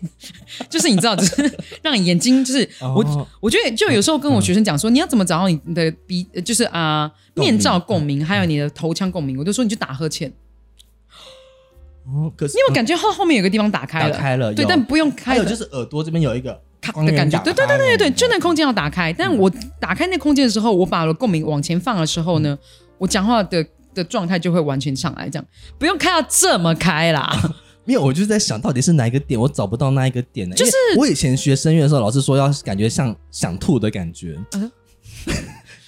[0.70, 10.32] 就是你知道，就是让你眼睛就是我，我觉得就有时候跟我学生讲说，你要怎么找到你的鼻，就是啊、面罩共鸣，还有你的头腔共鸣，我就说你就打呵欠，
[12.06, 14.12] 哦，可是你有感觉后后面有个地方打开了？
[14.12, 19.12] 打开了对，但不用开了，有就是耳朵这边有一个咔的感觉，对对对对对对，就那空间要打开。
[19.12, 22.56] 但我打开那空间的时候，我把我的共鸣往前放的时候呢，
[23.00, 23.66] 我讲话的
[23.96, 25.46] 的状态就会完全上来，这样
[25.80, 27.36] 不用开到这么开啦。
[27.86, 30.56] 没有，我就是在想到底是哪一个点，我找不到那一个点呢。
[30.56, 34.72] 就是我以前学声乐的时候，老师说要感觉像想吐的感觉，嗯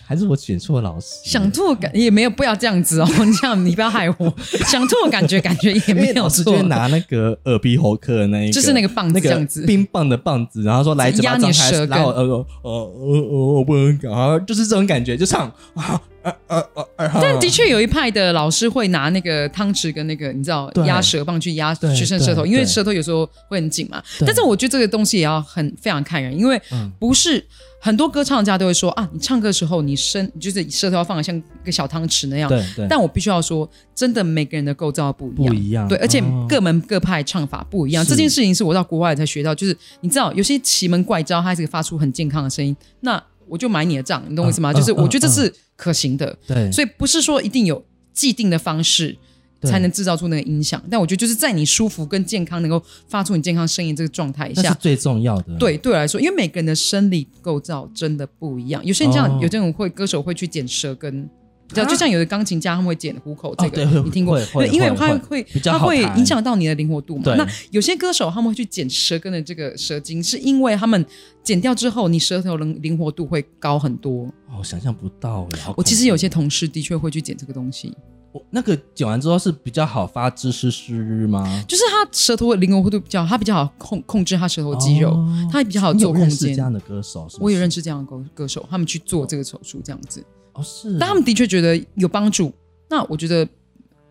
[0.06, 1.08] 还是我选错老师？
[1.24, 4.34] 想吐的感也没有，不要这样子哦，你 这样你不要害我。
[4.68, 17.20] 想吐的感觉感觉也因没有错老师就错会，拿那个耳鼻喉科的那一个，就是那个棒子那个这样子冰棒的棒子，然后说来压你，舌根然后呃呃呃呃呃我不能搞，就是这种感觉，就唱啊啊啊啊啊！
[17.22, 24.02] 但的确有一派的老师会拿那个汤匙跟那个你知道对压舌棒去压对学生舌头，因为舌头有时候会很紧嘛。
[24.22, 27.46] 但是我觉得这个东西也要很非常看人，因为嗯不是
[27.80, 32.48] 很多歌唱家都会说啊，你唱歌的时候你伸就是舌头要放的像一个小汤匙那样。
[32.48, 38.06] 对对，但我必须要说，真的每个人的构造不一样，不一样对，而且哦各门各派唱法不一样。
[38.06, 44.72] 这件事情是我到国外才学到，就是你知道有些奇门怪招，它是发出很健康的声音，那我就买你的账，你懂我意思吗？
[44.72, 45.54] 嗯就是嗯我觉得这是
[45.84, 49.18] 可行的，对，所以不是说一定有既定的方式。
[49.66, 55.58] 才能制造出那个音响，但我觉得就是在你舒服跟健康，能够发出你健康声音这个状态下，那是最重要的。
[55.58, 61.30] 对对我来说，因为每个人的生理构造真的不一样，有些人这样，哦有这种会歌手会去剪舌根，
[61.74, 64.40] 比较就像有的钢琴家他们会剪虎口这个，哦你听过？
[64.46, 67.24] 对，因为它会它会影响到你的灵活度嘛。
[67.24, 71.04] 对那有些歌手他们会去剪舌根的这个舌筋，是因为他们
[71.42, 74.32] 剪掉之后，你舌头灵灵活度会高很多。
[74.50, 75.74] 哦，想象不到哎。
[75.76, 77.92] 我其实有些同事的确会去剪这个东西，
[78.32, 80.94] 我那个剪完之后是比较好发知识诗
[81.28, 81.64] 吗？
[81.68, 86.62] 就是他舌头的灵活度比较，他比较好控控制他舌头的肌肉，哦他也比较好做空间认识这。
[86.62, 87.28] 样的歌手？
[87.28, 90.24] 是不我也认识识这样的歌歌手，他们去做这个手术这样子，
[90.54, 92.54] 哦，是，但他们的确觉得有帮助。
[92.90, 93.46] 那我觉得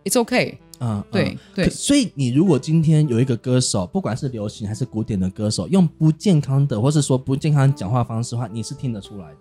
[0.04, 9.38] it's okay，嗯对嗯对所以你如果今天有一个歌手，不管是流行还是古典的歌手，用不健康的或是说不健康讲话方式的话，你是听得出来的。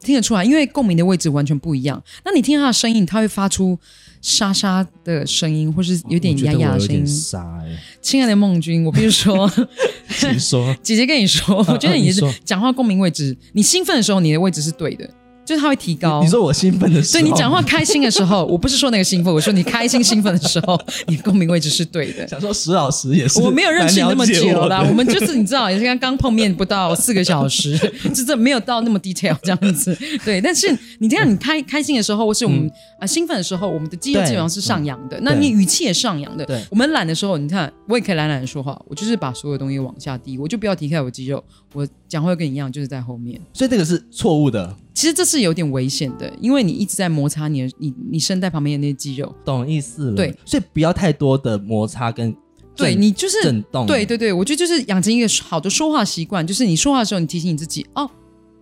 [0.00, 2.02] 听得出来，因为共鸣的位置完全不一样。
[2.26, 3.78] 那你听他的声音，他会发出
[4.20, 7.06] 沙沙的声音，或是有点哑哑的声音得我有点。
[7.06, 9.50] 傻哎，亲爱的梦君，我必须说，
[10.10, 10.76] 请说。
[10.84, 15.08] 姐姐跟你说，我觉得你是 讲话共鸣位置，你兴奋的时候，你的位置是对的，
[15.44, 16.22] 就是它会提高。
[16.22, 22.26] 你说我兴奋的时候，对你讲话开心的时候，我不是说那个兴奋， 我说你开心兴奋的时候， 你共鸣位置是对的。
[22.26, 27.76] 想说石老师也是，我没有认识你那么久啦，我们就是你知道，也是刚刚碰面不到四个小时，
[28.14, 29.96] 就这没有到那么 detail 这样子。
[30.24, 30.66] 对，但是
[30.98, 36.44] 你这样你开开心的时候，或是我们啊、兴奋的时候，我们的肌肉基本上是上扬的，那你语气也上扬的。
[36.46, 43.40] 对我们懒的时候，你看我也可以懒懒的说话，我就是把所有东西往下低，我就不要提开我肌肉，我讲话跟你一样，就是在后面。
[43.52, 49.34] 所以这个是错误的，其实这是有点危险的，因为你一直在摩擦你的你你声带旁边的那些肌肉。
[49.44, 50.16] 懂意思了。
[50.16, 52.34] 对，所以不要太多的摩擦跟
[52.76, 58.08] 对你就是震动，对对对，我觉得就是养成一个好的说话习惯，就是你说话的时候，你提醒你自己，哦，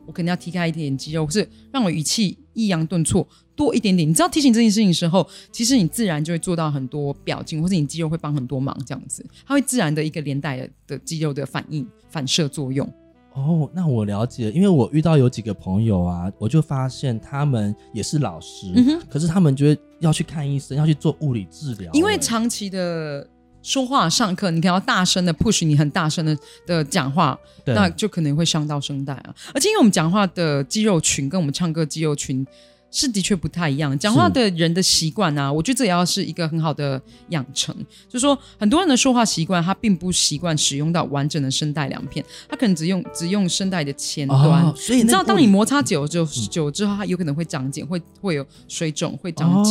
[0.06, 4.08] 我可能要踢开一点肌肉，或是让我语气抑扬顿挫多一点点。
[4.08, 12.90] 你知道提醒这件事情的时候，其实你自然就会做到很多表情，或是你肌肉会帮很多忙，这样子，它会自然的一个连带的的肌肉的反应反射作用。
[13.34, 23.26] 哦，那我了解，因为我遇到有几个朋友啊，我就发现他们也是老师，嗯哼可是他们觉得要去看医生，要去做物理治疗，因为欸长期的
[23.62, 29.34] 说话上课，你可能要大声的 push 你很大声的的讲话，那就可能会伤到声带啊。
[29.54, 32.46] 而且因为我们讲话的肌肉群跟我们唱歌肌肉群
[32.92, 37.00] 是的确不太一样，讲话的人的习惯啊，我觉得这也要是一个很好的
[37.30, 37.74] 养成。
[38.06, 44.64] 就是说，很多人的说话习惯，他并不习惯使用到完整的声带两片，他可能只用只用声带的前端。
[44.66, 49.64] 哦，所以你知道，当你摩擦久久久之后，它有可能会长茧，会会有水肿，会长哦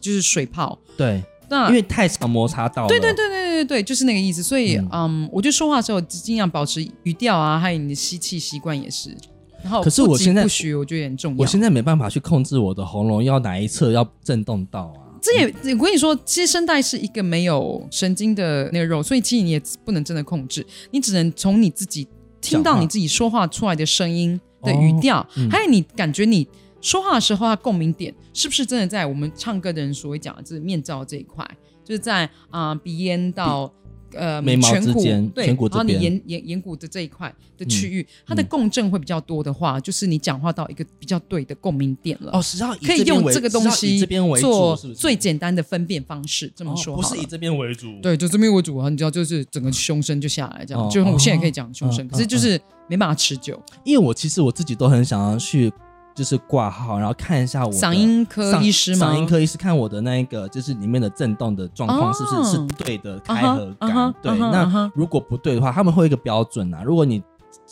[0.00, 0.78] 就是水泡。
[0.94, 4.42] 对，那因为太常摩擦到了，对对对对对对，就是那个意思。
[4.42, 9.16] 所以，嗯嗯我觉得说话的时候尽量保持语调啊，还有你的吸气习惯也是。
[9.62, 11.38] 然后，可是我现在不许，我觉得很重要。
[11.38, 15.14] 我现在没办法去控制我的喉咙，要哪一侧要震动到啊？
[15.20, 22.06] 这也，我跟你说，其实声带是一个没有神经的那个肉，所以其实你也不能真的控制，你只能从你自己
[22.40, 26.46] 听到你自己说话出来的声音的语调，嗯还有你感觉你
[26.80, 31.48] 说话的时候，它共鸣点是不是真的在我们唱歌的人所谓讲的，就是面罩这一块，
[31.84, 33.72] 就是在啊、鼻咽到。
[34.14, 42.30] 呃，眉毛颧骨之间对，颧骨这然后你边眼眼眼骨的这一块的区域，它的共振会比较多的话，就是你讲话到一个比较对的共鸣点了。
[42.32, 44.98] 哦，是要以可以用这个东是要以西这边为做，是不是？
[44.98, 53.60] 最简单的分辨方式，这么哦说不是以这边为主，，对，就这边为主啊，你知道，就是整个胸声就下来，这样，哦就我现在也可以讲胸声，哦可是就是没办法持久。
[53.84, 55.72] 因为我其实我自己都很想要去，
[56.14, 59.12] 就是挂号，然后看一下我的嗓音科医师吗？
[59.12, 66.82] 嗓音科医师看我的那一个，就是里面的震动的状况哦是不是、是对的开合感对，那如果不对的话，他们会有一个标准啊。
[66.84, 67.22] 如果你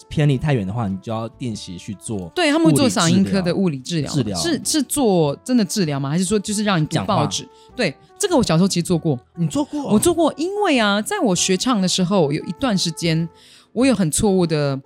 [0.08, 2.30] 偏离太远的话，你就要练习去做。
[2.34, 6.08] 对他们会做嗓音科的物理治疗，治疗是是做真的治疗吗？
[6.08, 7.46] 还是说就是让你读讲报纸？
[7.76, 9.82] 对，这个我小时候其实做过，你做过？
[9.84, 13.28] 我做过，因为啊，在我学唱的时候，有一段时间
[13.72, 14.80] 我有很错误的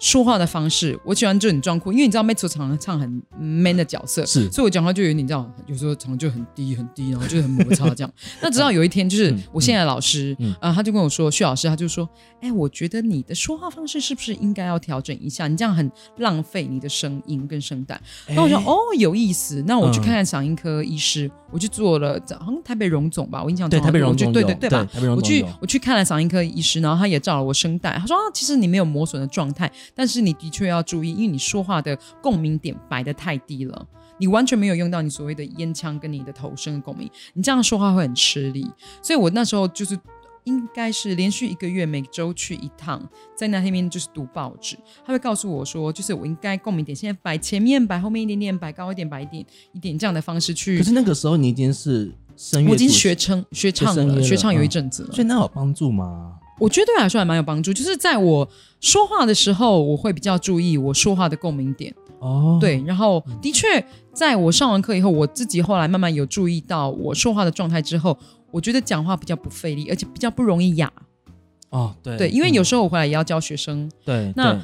[0.00, 8.10] 说话的方式，我喜欢就很装酷，因为你知道 Metro 常常唱很 man 的角色，是所以我讲话就有点你知道，有时候唱就很低很低，然后就很摩擦这样。
[8.40, 12.08] 那直到有一天，就是嗯我现在的老师，嗯啊，他就跟我说，薛老师，他就说，
[12.40, 15.46] 哎，我觉得你的说话方式是不是应该要调整一下？
[15.46, 17.94] 你这样很浪费你的声音跟声带。
[18.26, 24.82] 哎那我说哦，有意思，那我去嗯看看嗓音科医师，我去做了，好像台北荣总吧，我印象中对台北荣总有对对对吧？
[24.90, 33.86] 台北荣我去我去看了嗓音科医师，然后他也照了我声带，他说啊，其实你没有磨损的状态，但是你的确要注意，因为你说话的共鸣点摆的太低了。
[34.18, 38.70] 你完全没有用到你所谓的烟腔跟你的头声的共鸣，你这样说话会很吃力。
[39.02, 39.98] 所以我那时候就是
[40.44, 43.02] 应该是连续一个月，每周去一趟，
[43.34, 44.76] 在那边就是读报纸，
[45.06, 50.84] 他会告诉我说，就是我应该共鸣点现在摆前面，摆后面一点点，摆高一点，摆一点一点这样的方式去可。
[50.84, 55.12] 是那个时候你已经是声乐，我已经学，唱学唱了，学唱有一嗯阵子了。
[55.14, 56.39] 所以那有帮助吗？
[56.60, 58.48] 我觉得对我来说还蛮有帮助，就是在我
[58.80, 61.92] 说话的时候，我会比较注意我说话的共鸣点。
[62.20, 68.16] 哦，对，然后的确在我上完课以后，我自己后来慢慢有注意到我说话的状态之后，
[68.50, 70.92] 我觉得讲话比较不费力，而且比较不容易哑。
[71.70, 74.60] 哦，对对，因为有嗯时候我回来也要教学生，对那对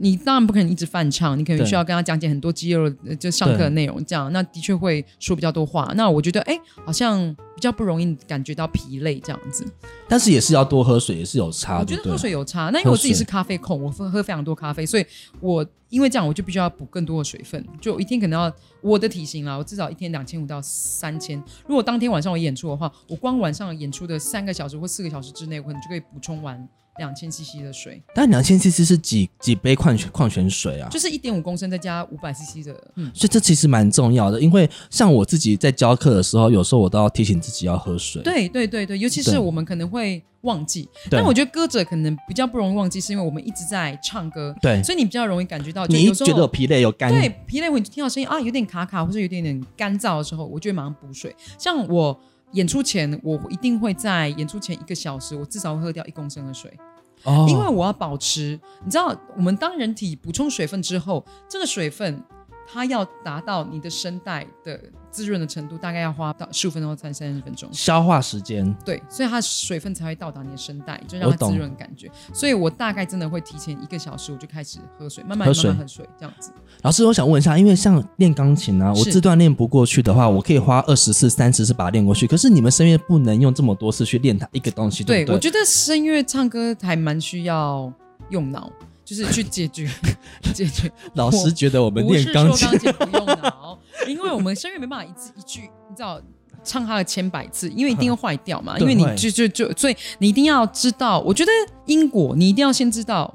[0.00, 5.92] 你当然不可能一直翻唱，你可能需要跟他讲解很多肌肉呃就上课的内容，这样那的确会说比较多话。
[5.96, 9.64] 那我觉得哎，好像比较不容易感觉到疲累这样子。
[10.08, 11.78] 但是也是要多喝水，也是有差。
[11.78, 15.04] 我觉得喝水有差，那因为我自己是咖啡控，我喝喝非常多咖啡，所以
[15.40, 21.42] 我因为这样我就必须要补更多的水分，就一天可能要我的体型啦，我至少一天两千五到三千。
[21.66, 26.66] 如果当天晚上我演出的话，我光晚上演出的三个小时或四个小时之内，我可能就可以补充完
[26.98, 30.88] 两千 CC 的水，但两千 CC 是几几杯矿泉矿泉水啊？
[30.90, 33.10] 就是一点五公升再加五百 CC 的，嗯。
[33.14, 38.22] 所以这其实蛮重要的，因为像我自己在教课的时候，有时候我都要提醒自己要喝水。
[38.22, 51.34] 对对对对，尤其是我们可能会忘记，但我觉得歌者可能比较不容易忘记，是因为我们一直在唱歌，对，所以你比较容易感觉到，就你一有时候觉得有疲累有干，对疲累，我听到声音啊有点卡卡或者有点点干燥的时候，我就会马上补水。
[51.58, 52.18] 像我
[52.52, 56.72] 演出前，我一定会在演出前一个小时，我至少会喝掉一公升的水，
[57.24, 62.22] 哦，因为我要保持，你知道，我们当人体补充水分之后，这个水分
[62.66, 67.68] 它要达到你的声带的滋润的程度，大概要花到十五分钟到三三十分钟。
[67.72, 68.74] 消化时间。
[68.84, 72.10] 对，所以它水分才会到达你的声带，就让它滋润感觉。
[72.32, 76.52] 所以我大概真的会提前一个小时我就开始喝水，慢慢喝水慢慢喝水这样子。
[76.82, 82.26] 老师，我想问一下，因为像练钢琴啊，我是这段练不过去的话，我可以花二十次、三十次把它练过去。
[82.26, 85.26] 可是你们声乐不能用这么多次去练它一个东西，对？
[85.28, 87.92] 我觉得声乐唱歌还蛮需要
[88.30, 88.70] 用脑，
[89.04, 89.90] 就是去解决
[90.54, 90.90] 解决。
[91.14, 93.67] 老师觉得我们练钢琴说钢琴不用脑，
[94.06, 96.20] 因为我们声乐没办法一字一句，你知道。
[96.64, 98.76] 唱它的千百次，因为一定会坏掉嘛。
[98.78, 101.20] 因为你就就就，所以你一定要知道。
[101.20, 101.50] 我觉得
[101.86, 103.32] 因果，你一定要先知道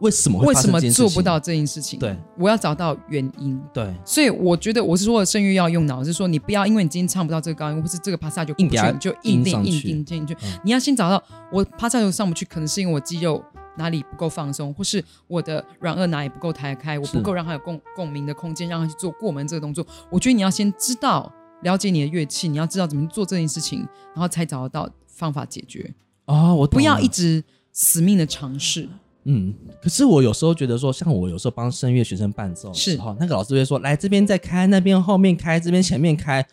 [0.00, 2.00] 为什么为什么做不到这件事情。
[2.00, 3.58] 对，我要找到原因。
[3.72, 10.58] 对，所以我觉得我是说声乐要用脑，是说你不要因为你今天唱不到这个高音，或是这个帕萨就硬就硬定硬定进去嗯。
[10.64, 11.22] 你要先找到
[11.52, 13.42] 我帕萨就上不去，可能是因为我肌肉
[13.76, 19.86] 哪里不够放松，或是我的软腭哪里不够抬开，我不够让他有共共鸣的空间，让他去做过门这个动作。
[20.10, 21.32] 我觉得你要先知道
[21.62, 23.80] 了解你的乐器，你要知道怎么做这件事情，
[24.14, 25.92] 然后才找得到方法解决。
[26.26, 28.88] 哦，我不要一直死命的尝试。
[29.26, 36.46] 嗯，可是我有时候觉得说，像我有时候帮声乐学生伴奏的是时候，那个老师会说，来这边再开，那边后面开，这边前面开，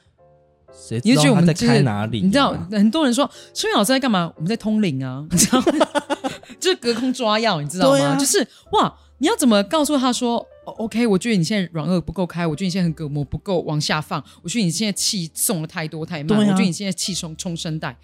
[0.74, 4.32] 谁知也许我道他在们就是开哪里啊、你知道，很多人说春雨老师在干嘛？
[4.36, 5.88] 我们在通灵啊， 你知道吗？
[6.60, 8.00] 就是隔空抓药，你知道吗？
[8.00, 11.06] 啊就是哇，你要怎么告诉他说、哦、，OK？
[11.08, 17.98] 我觉得你现在软腭不够开，我觉得你现在很膈膜不够往下放，我觉得你现在气送的太多太慢，啊我觉得你现在气冲冲声带。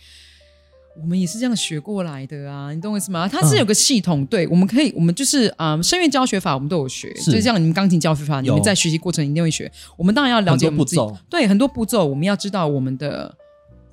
[1.02, 3.28] 我们也是这样学过来的啊，你懂我意思吗？
[3.28, 9.72] 它是有个系统，对，我们可以，我们就是啊、呃声乐教学法我们都有学，是就像你们钢琴教学法，你们在学习过程一定会学。
[9.96, 13.36] 我们当然要了解我们自己很多步骤，对很多步骤，我们要知道我们的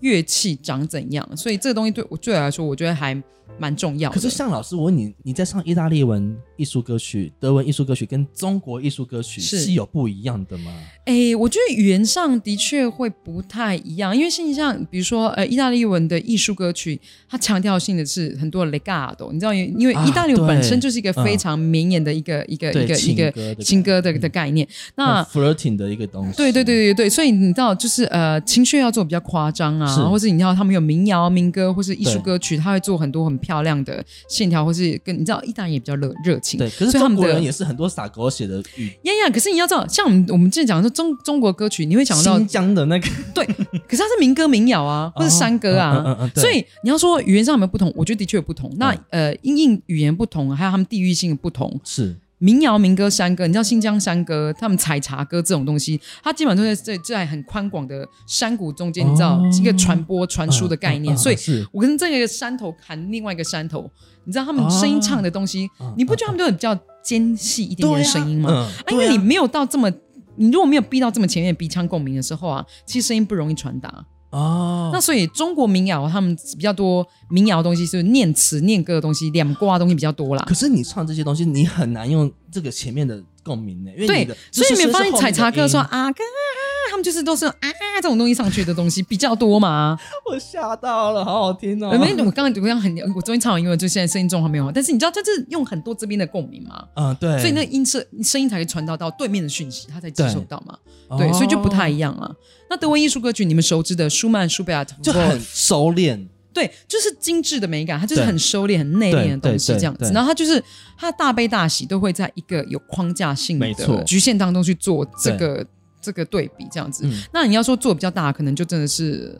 [0.01, 3.15] 乐器长怎样，所以这个东西对我对我来说，我觉得还
[3.59, 4.15] 蛮重要的。
[4.15, 10.73] 可是像老师，我问你，你在上意大利文艺术歌曲、德文艺术歌曲跟中国艺术歌曲是是有不一样的吗？
[11.05, 24.67] 哎，我觉得语言上的确会不太一样，因为像像比如说呃，意大利文的艺术歌曲，它强调性的是很多 legato，你知道，因为啊意大利文本身就是一个非常绵延的一个、一个一个一个情歌的的的概念。
[24.97, 26.37] 那 flirting 的一个东西。
[26.37, 36.59] 对对对对对，所以你知道，就是呃，情绪要做比较夸张啊，或是你知道他们有民谣、民歌或是艺术歌曲，他会做很多很漂亮的线条，或是跟你知道，意大利也比较热热情。
[36.59, 48.73] 对，可是他们的中国人也是很多撒狗血的语，呀呀，可是你要知道，像我们我们之前讲的说中中国歌曲，你会想到新疆的那个对，可是它是民歌民谣啊， 或是山歌啊，嗯嗯嗯所以你要说语言上有没有不同，我觉得的确有不同。
[48.79, 61.37] 那、嗯呃，因应语言不同，还有他们地域性的不同，是民谣、民歌、山歌，你知道新疆山歌，他们采茶歌这种东西，它基本上都在在在很宽广的山谷中间，你知道哦一个传播传输的概念，所以
[61.73, 63.91] 我跟这个山头喊另外一个山头，
[64.25, 68.51] 你知道他们声音唱的东西，嗯你不觉得他们都很比较尖细一点点的声音吗？
[68.51, 69.91] 嗯啊，因为你没有到这么，
[70.37, 74.05] 你如果没有逼到这么前面鼻腔共鸣的时候啊，其实声音不容易传达。
[74.35, 80.53] 哦，那所以中国民谣他们比较多民谣的东西是念词念歌的东西，两挂的东西比较多啦可。
[80.53, 86.64] 是你唱这些东西，你很难用这个前面的共鸣呢，因为对你的，所以你们发现采茶歌说说，啊哥啊，
[86.95, 87.57] 他们就是都是啊
[87.97, 89.99] 这种东西上去的东西比较多嘛。
[90.31, 91.91] 我吓到了，好好听哦。
[91.99, 100.79] 没，我刚刚我刚刚很，我昨天唱完英文，就现在声音状况没有好，但是你知道，就是用很多这边的共鸣嘛，嗯，对，所以那音色声音才会传导到对面的讯息，他才接收到嘛。
[101.09, 102.33] 哦对，所以就不太一样了。
[102.71, 110.05] 那德文艺术歌曲，你们熟知的舒曼、舒贝尔特，就很收敛，对，就是精致的美感，它就是很收敛、很内敛的东西这样子。
[110.05, 110.63] 对然后它就是
[110.97, 115.67] 它大悲大喜都会在一个有框架性的局限当中去做这个
[116.05, 117.07] 这个对比这样子。
[117.07, 117.23] 嗯。
[117.33, 119.35] 那你要说做比较大，可能就真的是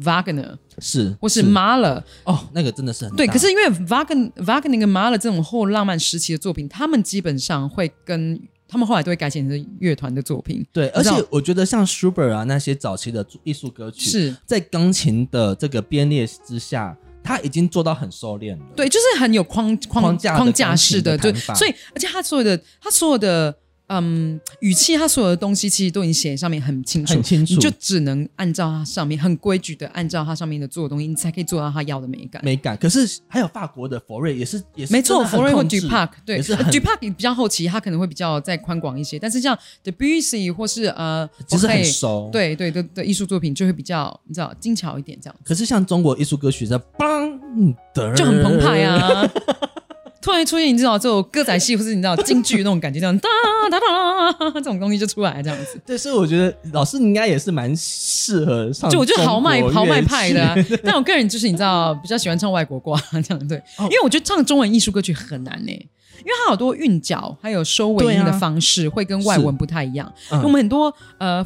[0.00, 3.26] Wagner 是或是 Mahler，哦，那个真的是很对。
[3.26, 14.36] 可是因为 Wagner Wagner 跟 Mahler 这种后浪漫时期的作品，他们基本上会跟他们后来都会改写成乐团的作品，对，而且我觉得像 Schubert 啊那些早期的艺术歌曲，是。
[14.46, 18.64] 在钢琴的这个编列之下，他已经做到很收敛了。
[18.74, 23.54] 对，就是很有框框框架框架式的，对，所以而且他所有的他所有的
[24.00, 32.42] 嗯语气，他所有的东西其实都已经写上面很清楚，很清楚你就只能按照它上面很规矩的按照它上面的做的东西，你才可以做到他要的美感。
[32.44, 48.82] 美感，可是还有法国的佛瑞也是也是没错，佛瑞或控制 Dupac，对也是很 Dupac 比较后期，他可能会比较再宽广一些，但是像 Debussy 或是呃，其实很熟。，对对的的艺术作品就会比较你知道精巧一点，这样可是像中国艺术歌曲在梆的就很澎湃。
[48.84, 49.28] 啊。
[50.22, 53.28] 突然出现，你知道这种歌仔戏，或是你知道京剧那种感觉，这样哒
[53.68, 55.80] 哒哒，这种东西就出来，这样子。
[55.84, 60.54] 对，所以我觉得老师你应该也是蛮适合上，就我觉得豪迈豪迈派的、啊，
[60.84, 63.82] 但我个人就是你知道比较喜欢唱外国歌这样对，哦。
[63.82, 70.12] 因为我觉得唱中文艺术歌曲很难呢、因为它好多韵脚还有收尾音的方式会跟外文不太一样。
[70.30, 70.40] 嗯。
[70.42, 71.44] 我们很多呃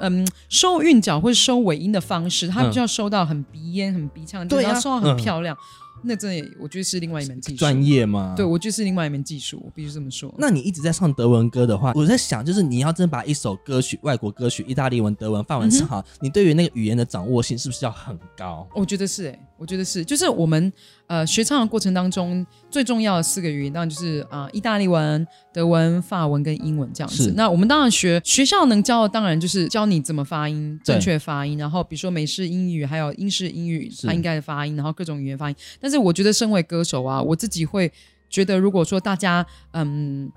[0.00, 2.66] 嗯收韵脚或者收尾音的方式，它嗯。
[2.68, 4.68] 必须要收到很鼻咽、很鼻腔，对啊。
[4.68, 5.16] 然后收到很嗯。
[5.16, 5.54] 漂亮。
[6.02, 8.34] 那真的也我觉得是另外一门技术，专业嘛。
[8.36, 10.32] 对我觉得是另外一门技术，我必须这么说。
[10.38, 18.68] 那你一直在唱德文歌的话，我在想，就是你要真把一首歌曲，外国歌曲，意大利文、德文、法文唱好，你对于那个语言的掌握性是不是要很高？
[18.74, 20.72] 我觉得是哎、我觉得是，就是我们
[21.06, 27.32] 呃学唱的过程当中最重要的四个语言，当然就是啊、呃意大利文、德文、法文跟英文这样子。
[27.36, 35.56] 那我们当然学学校能教的，当然就是教你怎么发音，正确发音，然后比如说美式英语，还有英式英语它应该的发音，然后各种语言发音。
[35.80, 37.92] 但是我觉得身为歌手啊，我自己会
[38.28, 40.30] 觉得，如果说大家嗯。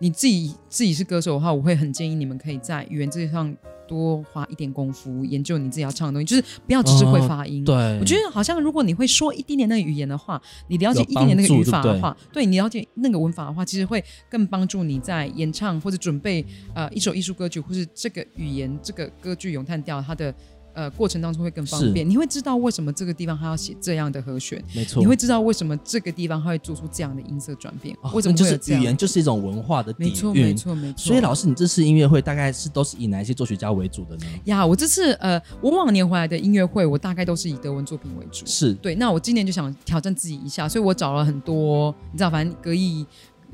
[0.00, 3.56] 你自己自己是歌手的话，我会很建议你们可以在语言这上
[3.86, 7.64] 多花一点功夫，研究你自己要唱的东西，就是不要只是会发音。
[7.64, 20.34] 对，我觉得好像如果你会说一点点那个语言的话，你了解一点点那个语法的话，对你了解那个文法的话，其实会更帮助你在演唱或者准备呃一首艺术歌曲，或是这个语言这个歌剧咏叹调它的
[20.74, 22.08] 呃过程当中会更方便。
[22.08, 30.56] 你会知道为什么这个地方它要写这样的和弦，没错，你会知道为什么这个地方它会做出这样的音色转变，哦为什么就是语言就是一种文化的底没错，没蕴。
[30.56, 30.98] 错，没错。
[30.98, 34.26] 所以老师，你这次音乐会大概是都是以哪一些作曲家为主的呢？
[34.44, 38.44] 呀，我这次呃，我往年回来的音乐会，我大概都是以德文作品为主。
[38.44, 43.06] 是对，那我今年就想挑战自己一下，所以我找了很多，你知道，反正隔疫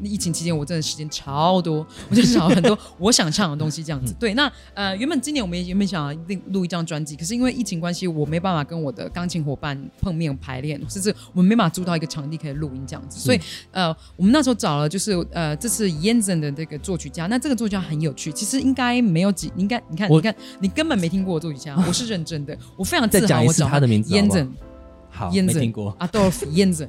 [0.03, 4.15] 疫情期间，我真的时间超多， 我就找了很多 我想唱的东西，这样子。
[4.19, 13.41] 对，那呃，原本今年我们也原本想要录录一张专辑，可是因为疫情关系，我没办法跟我的钢琴伙伴碰面排练，甚至我们没办法租到一个场地可以录音这样子，所以
[13.71, 24.49] 呃，我们那时候找了就是呃，这次 Yenzen 的这个作曲家，那这个作曲家很有趣，其实应该没有几，你应该你看你看你根本没听过我作曲家， 我是认真的，我非常自豪，我找他的名字 Yenzen。
[25.13, 25.97] 好，燕子没听过。
[25.99, 26.89] Adolf Jensen，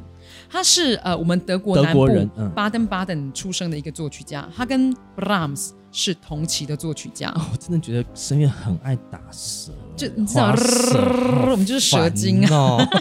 [0.52, 2.08] 他是呃我们德国德南部
[2.54, 7.30] 巴登巴登出生的一个作曲家，他跟 Brahms 是同期的作曲家。
[7.30, 10.54] 哦，我真的觉得声乐很爱打蛇，就你知道
[11.52, 12.86] 我们就是蛇精啊，啊。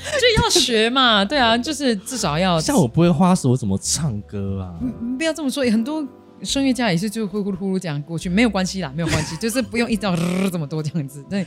[0.00, 4.74] 就要学嘛，对啊，就是至少要 像我不会花舌，我怎么唱歌啊？
[4.80, 6.06] 你不要这么说，很多
[6.42, 10.16] 声乐家也是就呼呼噜呼噜这样过去，没有关系啦，没有关系，就是不用一直要
[10.50, 11.24] 这么多这样子。
[11.28, 11.46] 对，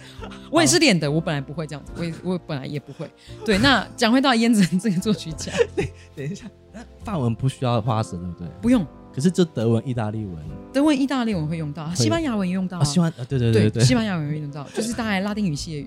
[0.51, 3.09] 我也是练的，我本来不会这样子，我也我本来也不会。
[3.45, 8.47] 对，那讲回到燕子这个作曲家，对等一下，那范文不需要花舌，对不对？
[8.61, 10.35] 不用可是这德文、意大利文
[10.73, 13.25] 德文、意大利文会用到，西班牙文也用到、啊，啊。
[13.29, 15.85] 对对对对西班牙文会用到，就是大概拉丁语系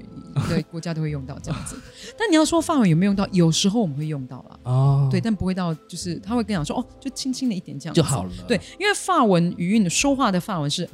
[0.48, 1.76] 的国家都会用到这样子。
[2.16, 4.60] 但你要说法文有没有用到，有时候我们会用到啦。
[4.62, 8.30] 哦，对，但不会到，就是他会跟你讲说，哦，就轻轻的一点这样就好了。
[8.46, 10.88] 对，因为法文语韵的说话的法文是、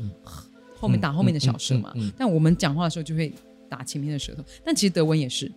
[0.79, 3.31] 后面打嗯后面的小舌嘛，嗯嗯嗯但我们讲话的时候就会
[3.69, 4.43] 打前面的舌头。
[4.65, 5.53] 但其实德文也是，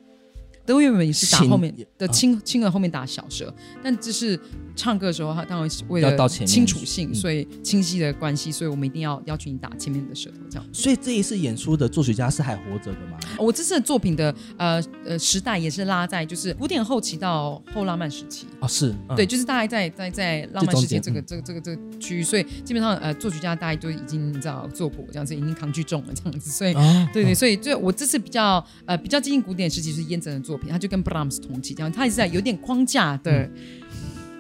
[0.66, 3.54] 德文原本也是打后面的啊轻轻的后面打小舌，
[3.84, 4.40] 但这是
[4.76, 10.66] 唱歌的时候，他当然是为了清楚性，嗯所以清晰的关系，所以我们一定要要求你打前面的舌头这样。
[10.74, 13.18] 所以这一次演出的作曲家是还活着的吗？
[13.38, 18.48] 我这次的作品的呃呃时代也是拉在就是古典后期到后浪漫时期。
[18.60, 26.74] 啊，是，嗯对，，就是大概在在在浪漫时期这个这这个这个这个区域，所以基本上呃作曲家大概都已经你知道做过这样子，已经扛巨重了这样子，所以。
[26.74, 33.32] 哦，对对，所以就我这次比较呃比较接近古典时期是燕泽的作品，他就跟 Brahms 同期，这样他也是在有点框架的。
[33.32, 33.52] 嗯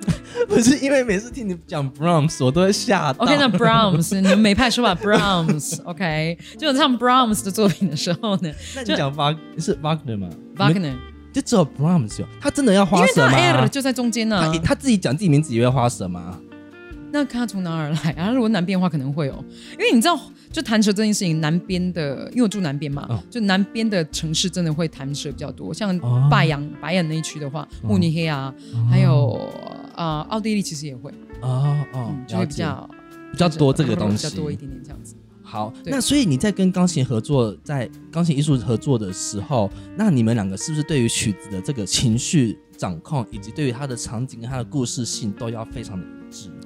[0.47, 3.23] 不是因为每次听你讲 Brahms，我都会吓到。
[3.23, 10.93] OK，那 Brahms 你们美派说法 Brahms，OK， 就唱 Brahms 的作品的时候呢那你讲 Wag 是 Wagner 吗，Wagner，
[11.33, 16.39] 就只有 Brahms 有，他真的要因为他花舌吗？L 就在中间呢、他他自己讲自己名字也要花舌吗？
[17.15, 18.29] 那看他从哪儿来啊？
[18.33, 19.33] 如果南边的话，可能会有，
[19.71, 20.19] 因为你知道，
[20.51, 23.23] 就弹舌这件事情，南边的，因为我住南边嘛，哦。
[23.31, 26.27] 就南边的城市真的会弹舌比较多，像哦。
[26.29, 28.53] 拜阳、白眼那一区的话，慕尼黑啊，
[28.89, 29.39] 还有
[29.95, 31.09] 啊、奥地利其实也会，
[31.39, 32.89] 哦哦嗯，，就会比较
[33.31, 35.15] 比较多这个东西，比较多一点点这样子。
[35.41, 46.05] 好，那所以你在跟钢琴合作，在钢琴艺术合作的时候，那你们两个是不是对于曲子的这个情绪掌控，以及对于它的场景跟它的故事性，都要非常的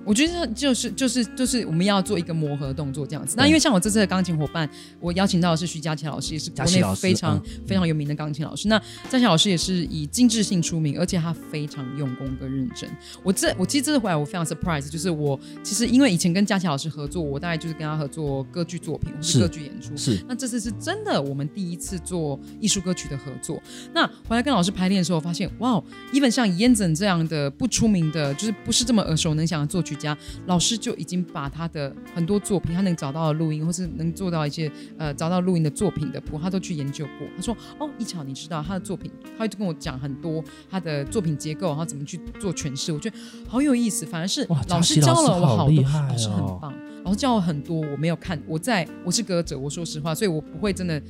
[0.05, 3.35] 我觉得就是就是就是我们要做一个磨合动作这样子。
[3.37, 4.67] 那因为像我这次的钢琴伙伴，
[4.99, 8.67] 我邀请到的是徐佳琪老师，也是国内非常、嗯非常有名的钢琴老师。
[8.67, 12.89] 那佳琪老师也是以精致性出名，而且他非常用功跟认真。
[13.23, 19.95] 我这我其实这次回来我非常 surprise，就是我其实因为以前跟佳琪老师合作，我大概就是跟他合作歌剧作品或是是歌剧演出。
[19.95, 23.61] 是那这次是真的，我们第一次做艺术歌曲的合作。
[23.93, 25.81] 那回来跟老师排练的时候，我发现哇
[26.13, 37.27] ，even 像燕子这样的不出名的，就是不是这么耳熟能详的作曲家，老师就已经把他的很多作品，他能找到的录音，或是能做到一些呃找到录音的作品的谱，他都去研究过。
[37.35, 42.91] 他说：“哦，一巧，你知道他的作品，他就跟我讲很多他的作品结构，然后怎么去做诠释。
[42.91, 44.05] 我觉得好有意思。
[44.05, 46.73] 反而是老师教了我好多，好厉害老师很哦棒。
[47.03, 51.01] 老师教我很多，我没有看，我在我是歌者，我说实话，所以我不会真的。”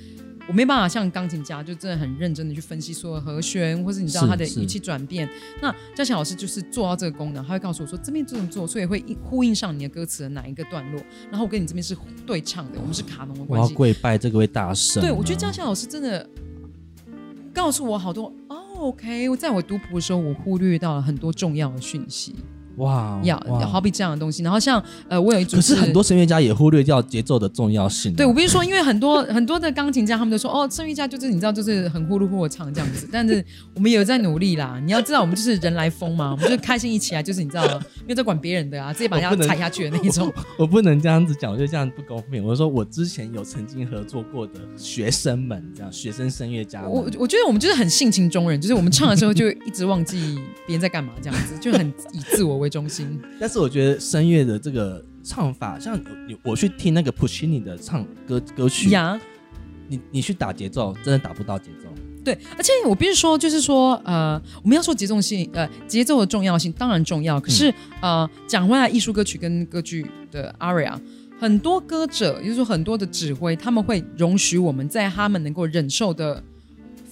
[0.49, 5.29] 我没办法像钢琴家，就真的很认真的去分析所有和弦，或是你知道他的语气转变。
[5.61, 11.95] 那嘉祥老师就是做到这个功能，他会告诉我说这边这么做，所以会应呼应上你的歌词的哪一个段落，然后我跟你这边是
[12.25, 13.75] 对唱的，我们是卡农的我要关系。
[13.75, 15.05] 跪拜这个位大神啊。
[15.05, 16.27] 对，我觉得嘉祥老师真的
[17.53, 22.33] 告诉我好多哦，OK，我在我读谱的时候，我忽略到了很多重要的讯息，
[22.79, 24.43] 哇，要哇好比这样的东西。
[24.43, 28.15] 然后像呃，我有一组可是很多声乐家也忽略掉节奏的重要性啊。
[28.17, 33.07] 对，我必须说，因为很多很多的钢琴家，他们都说哦，声乐家就是你知道，就是很呼噜呼噜唱这样子。
[33.11, 33.43] 但是
[33.75, 34.81] 我们也有在努力啦。
[34.83, 37.63] 你要知道，我们就是人来疯嘛，我们就开心一起来，就是你知道，
[38.05, 40.31] 没有在管别人的啊，直接把人家踩下去的那一种。
[40.57, 42.43] 我不能这样子讲，我觉得这样不公平。
[42.43, 53.19] 我说我之前有曾经合作过的学生们，这样学生声乐家，我我觉得我们就是很性情中人，就是我们唱的时候就一直忘记别人在干嘛，这样子就很以自我为中心。
[53.39, 59.19] 但是我觉得声乐的这个唱法，像你我去听那个 Puccini 的唱歌歌曲，呀，
[59.87, 61.89] 你你去打节奏，真的打不到节奏。
[62.21, 67.39] 对，而且我必须说，就是说，呃，我们要说节奏性，呃，节奏的重要性当然重要。
[67.39, 70.93] 可是，呃，讲回来，艺术歌曲跟歌剧的 aria，
[71.39, 76.43] 很多歌者，也就是说很多的指挥，他们会容许我们在他们能够忍受的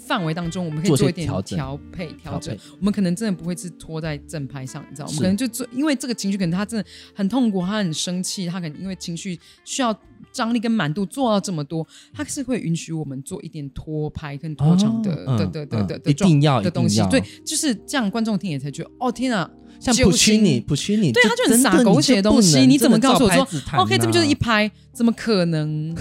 [0.08, 2.58] 范围当中，我们可以做一点调配调整。
[2.80, 9.94] 我们可能真的不会是拖在正拍上，你知道，我们可能就做，因为这个情绪可能他真的很痛苦，他很生气，他可能因为情绪需要
[10.32, 19.50] 张力跟满度做到这么多，他是会允许我们做一点拖拍跟拖长的、的的的嗯的一定要的东西对，就是这样，观众听也才觉得哦天啊，
[19.80, 23.48] 像揪心 Puccini Puccini，对，他就很洒狗血的东西，你怎么告诉我说
[23.78, 25.96] ，OK，这边就是一拍，怎么可能？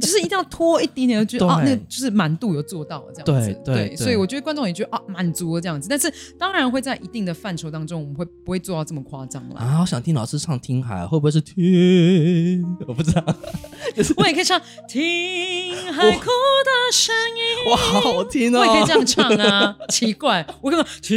[0.00, 5.88] 就是一定要拖一点点，就觉得啊，那就是满度有做到这样子，对对对所以我觉得观众也觉得啊，满足了这样子。
[5.88, 9.62] 但是当然会在一定的范畴当中，我们会不会做到这么夸张啦？
[9.62, 12.64] 啊，我想听老师唱《听海》，会不会是听？
[12.86, 13.24] 我不知道，
[14.18, 18.60] 我也可以唱《听海哭的声音》，哇，好好听哦！
[18.60, 21.16] 我也可以这样唱啊，奇怪，我根本听，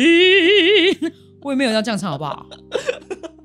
[1.42, 2.46] 我也没有要这样唱，好不好？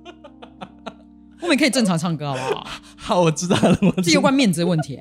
[1.45, 2.66] 我们也可以正常唱歌，好不好？
[2.97, 4.99] 好，我知道了，这有关面子的问题、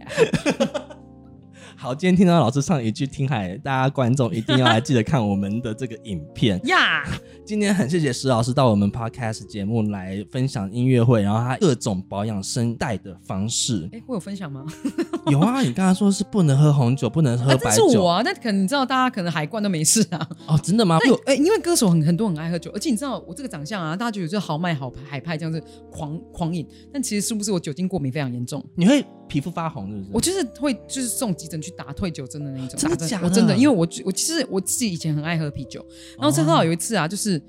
[1.83, 6.57] 好，今天听到老师唱一句《听海》，大家观众一定要来记得看我们的这个影片。
[6.67, 7.03] 呀。
[7.45, 13.89] 今天很谢谢石老师到我们 podcast 节目来分享音乐会，然后他各种保养声带的方式。
[13.91, 14.63] 哎，会有分享吗？
[15.27, 17.85] 有啊，你刚才说是不能喝红酒，不能喝啊，白酒。
[17.87, 20.29] 这是我啊，但可能你知道，大家可能海关都没事啊。
[20.47, 20.97] 哦，真的吗？
[21.25, 25.61] 哎，因为歌手很很多很爱喝酒，而且你知道我这个长相啊，大家觉得就豪迈好海派这样子
[25.91, 28.63] 狂狂饮，但其实是不是我酒精过敏非常严重？
[28.75, 30.09] 你会皮肤发红，是不是？
[30.13, 35.85] 我就是会就是送急诊去打退酒针的那一种，真的假的我真的，因为我我其实我自己以前很爱喝啤酒，
[36.17, 37.41] 然后正好有一次啊，就是。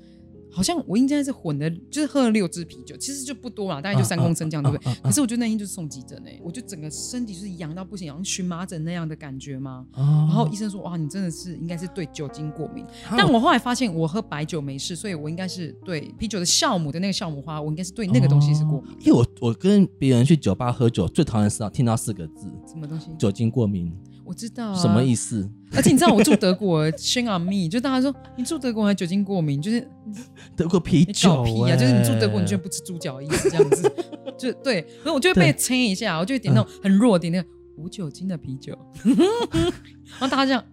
[0.51, 4.95] 好像我应该是混的，就是喝了六支啤酒，其实就不多啦，大概就三公升这样，对不对？
[5.03, 9.85] 可是我觉得那天就是送急诊哎、我就整个身体就是痒到不行，好像荨麻疹那样的感觉嘛。
[9.91, 18.95] 哦然后医生说：“哇，你真的是应该是对酒精过敏。”啊但我后来发现，我喝白酒没事，所以我应该是对啤酒的酵母的那个酵母花，我应该是对那个东西是过敏。
[19.01, 23.09] 因为我我跟别人去酒吧喝酒，最讨厌是听到四个字什么东西？
[23.19, 23.93] 酒精过敏，
[24.25, 25.47] 我知道、啊、什么意思？
[25.71, 29.87] 而且你知道我住德国，shame on me，就大家说你住德国还酒精过敏，就是
[30.57, 31.75] 德国啤你酒、搞屁啊！
[31.75, 33.91] 就是你住德国，你居然不吃猪脚的意思这样子，
[34.37, 35.57] 就对，然后我就会被对。
[35.59, 37.47] 催一下，我就会点那种很弱点那个
[37.77, 40.63] 无酒精的啤酒， 然后大家这样，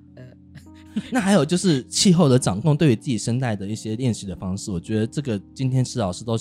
[1.11, 6.36] 那还有就是气候的掌控，对于自己声带的一些练习的方式，我觉得这个今天施老师都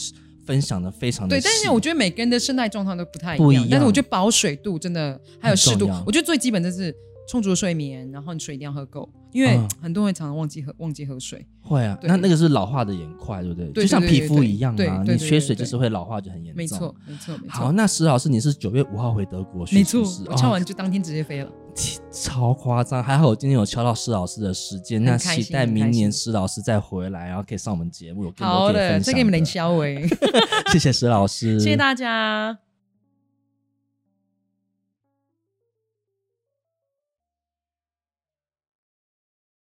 [0.46, 6.94] 分享的非常的对，但是我觉得每个人的生态状况都不太一不一样但是我觉得保水度真的还有适度我觉得最基本就是
[7.28, 11.46] 充足的睡眠，然后你水一定要喝够，因为嗯很多人常常忘记喝忘记喝水。
[11.62, 13.68] 会啊，那那个是老化的也很快，对不对？
[13.70, 16.58] 对就像皮肤一样啊，对你缺水就是会老化，就很严重。
[16.58, 17.52] 没错，没错，没错。
[17.52, 21.50] 好，那石老师，你是九月五号回德国去，没错我敲哦完就当天直接飞了。
[22.12, 29.46] 超夸张，还好我今天有敲到施老师的时间，那期待明年施老师再回来，然后可以上我们节目，有更多好的，分享再给你们领的。
[29.46, 30.08] 消维，
[30.72, 32.71] 谢谢施老师，谢谢大家。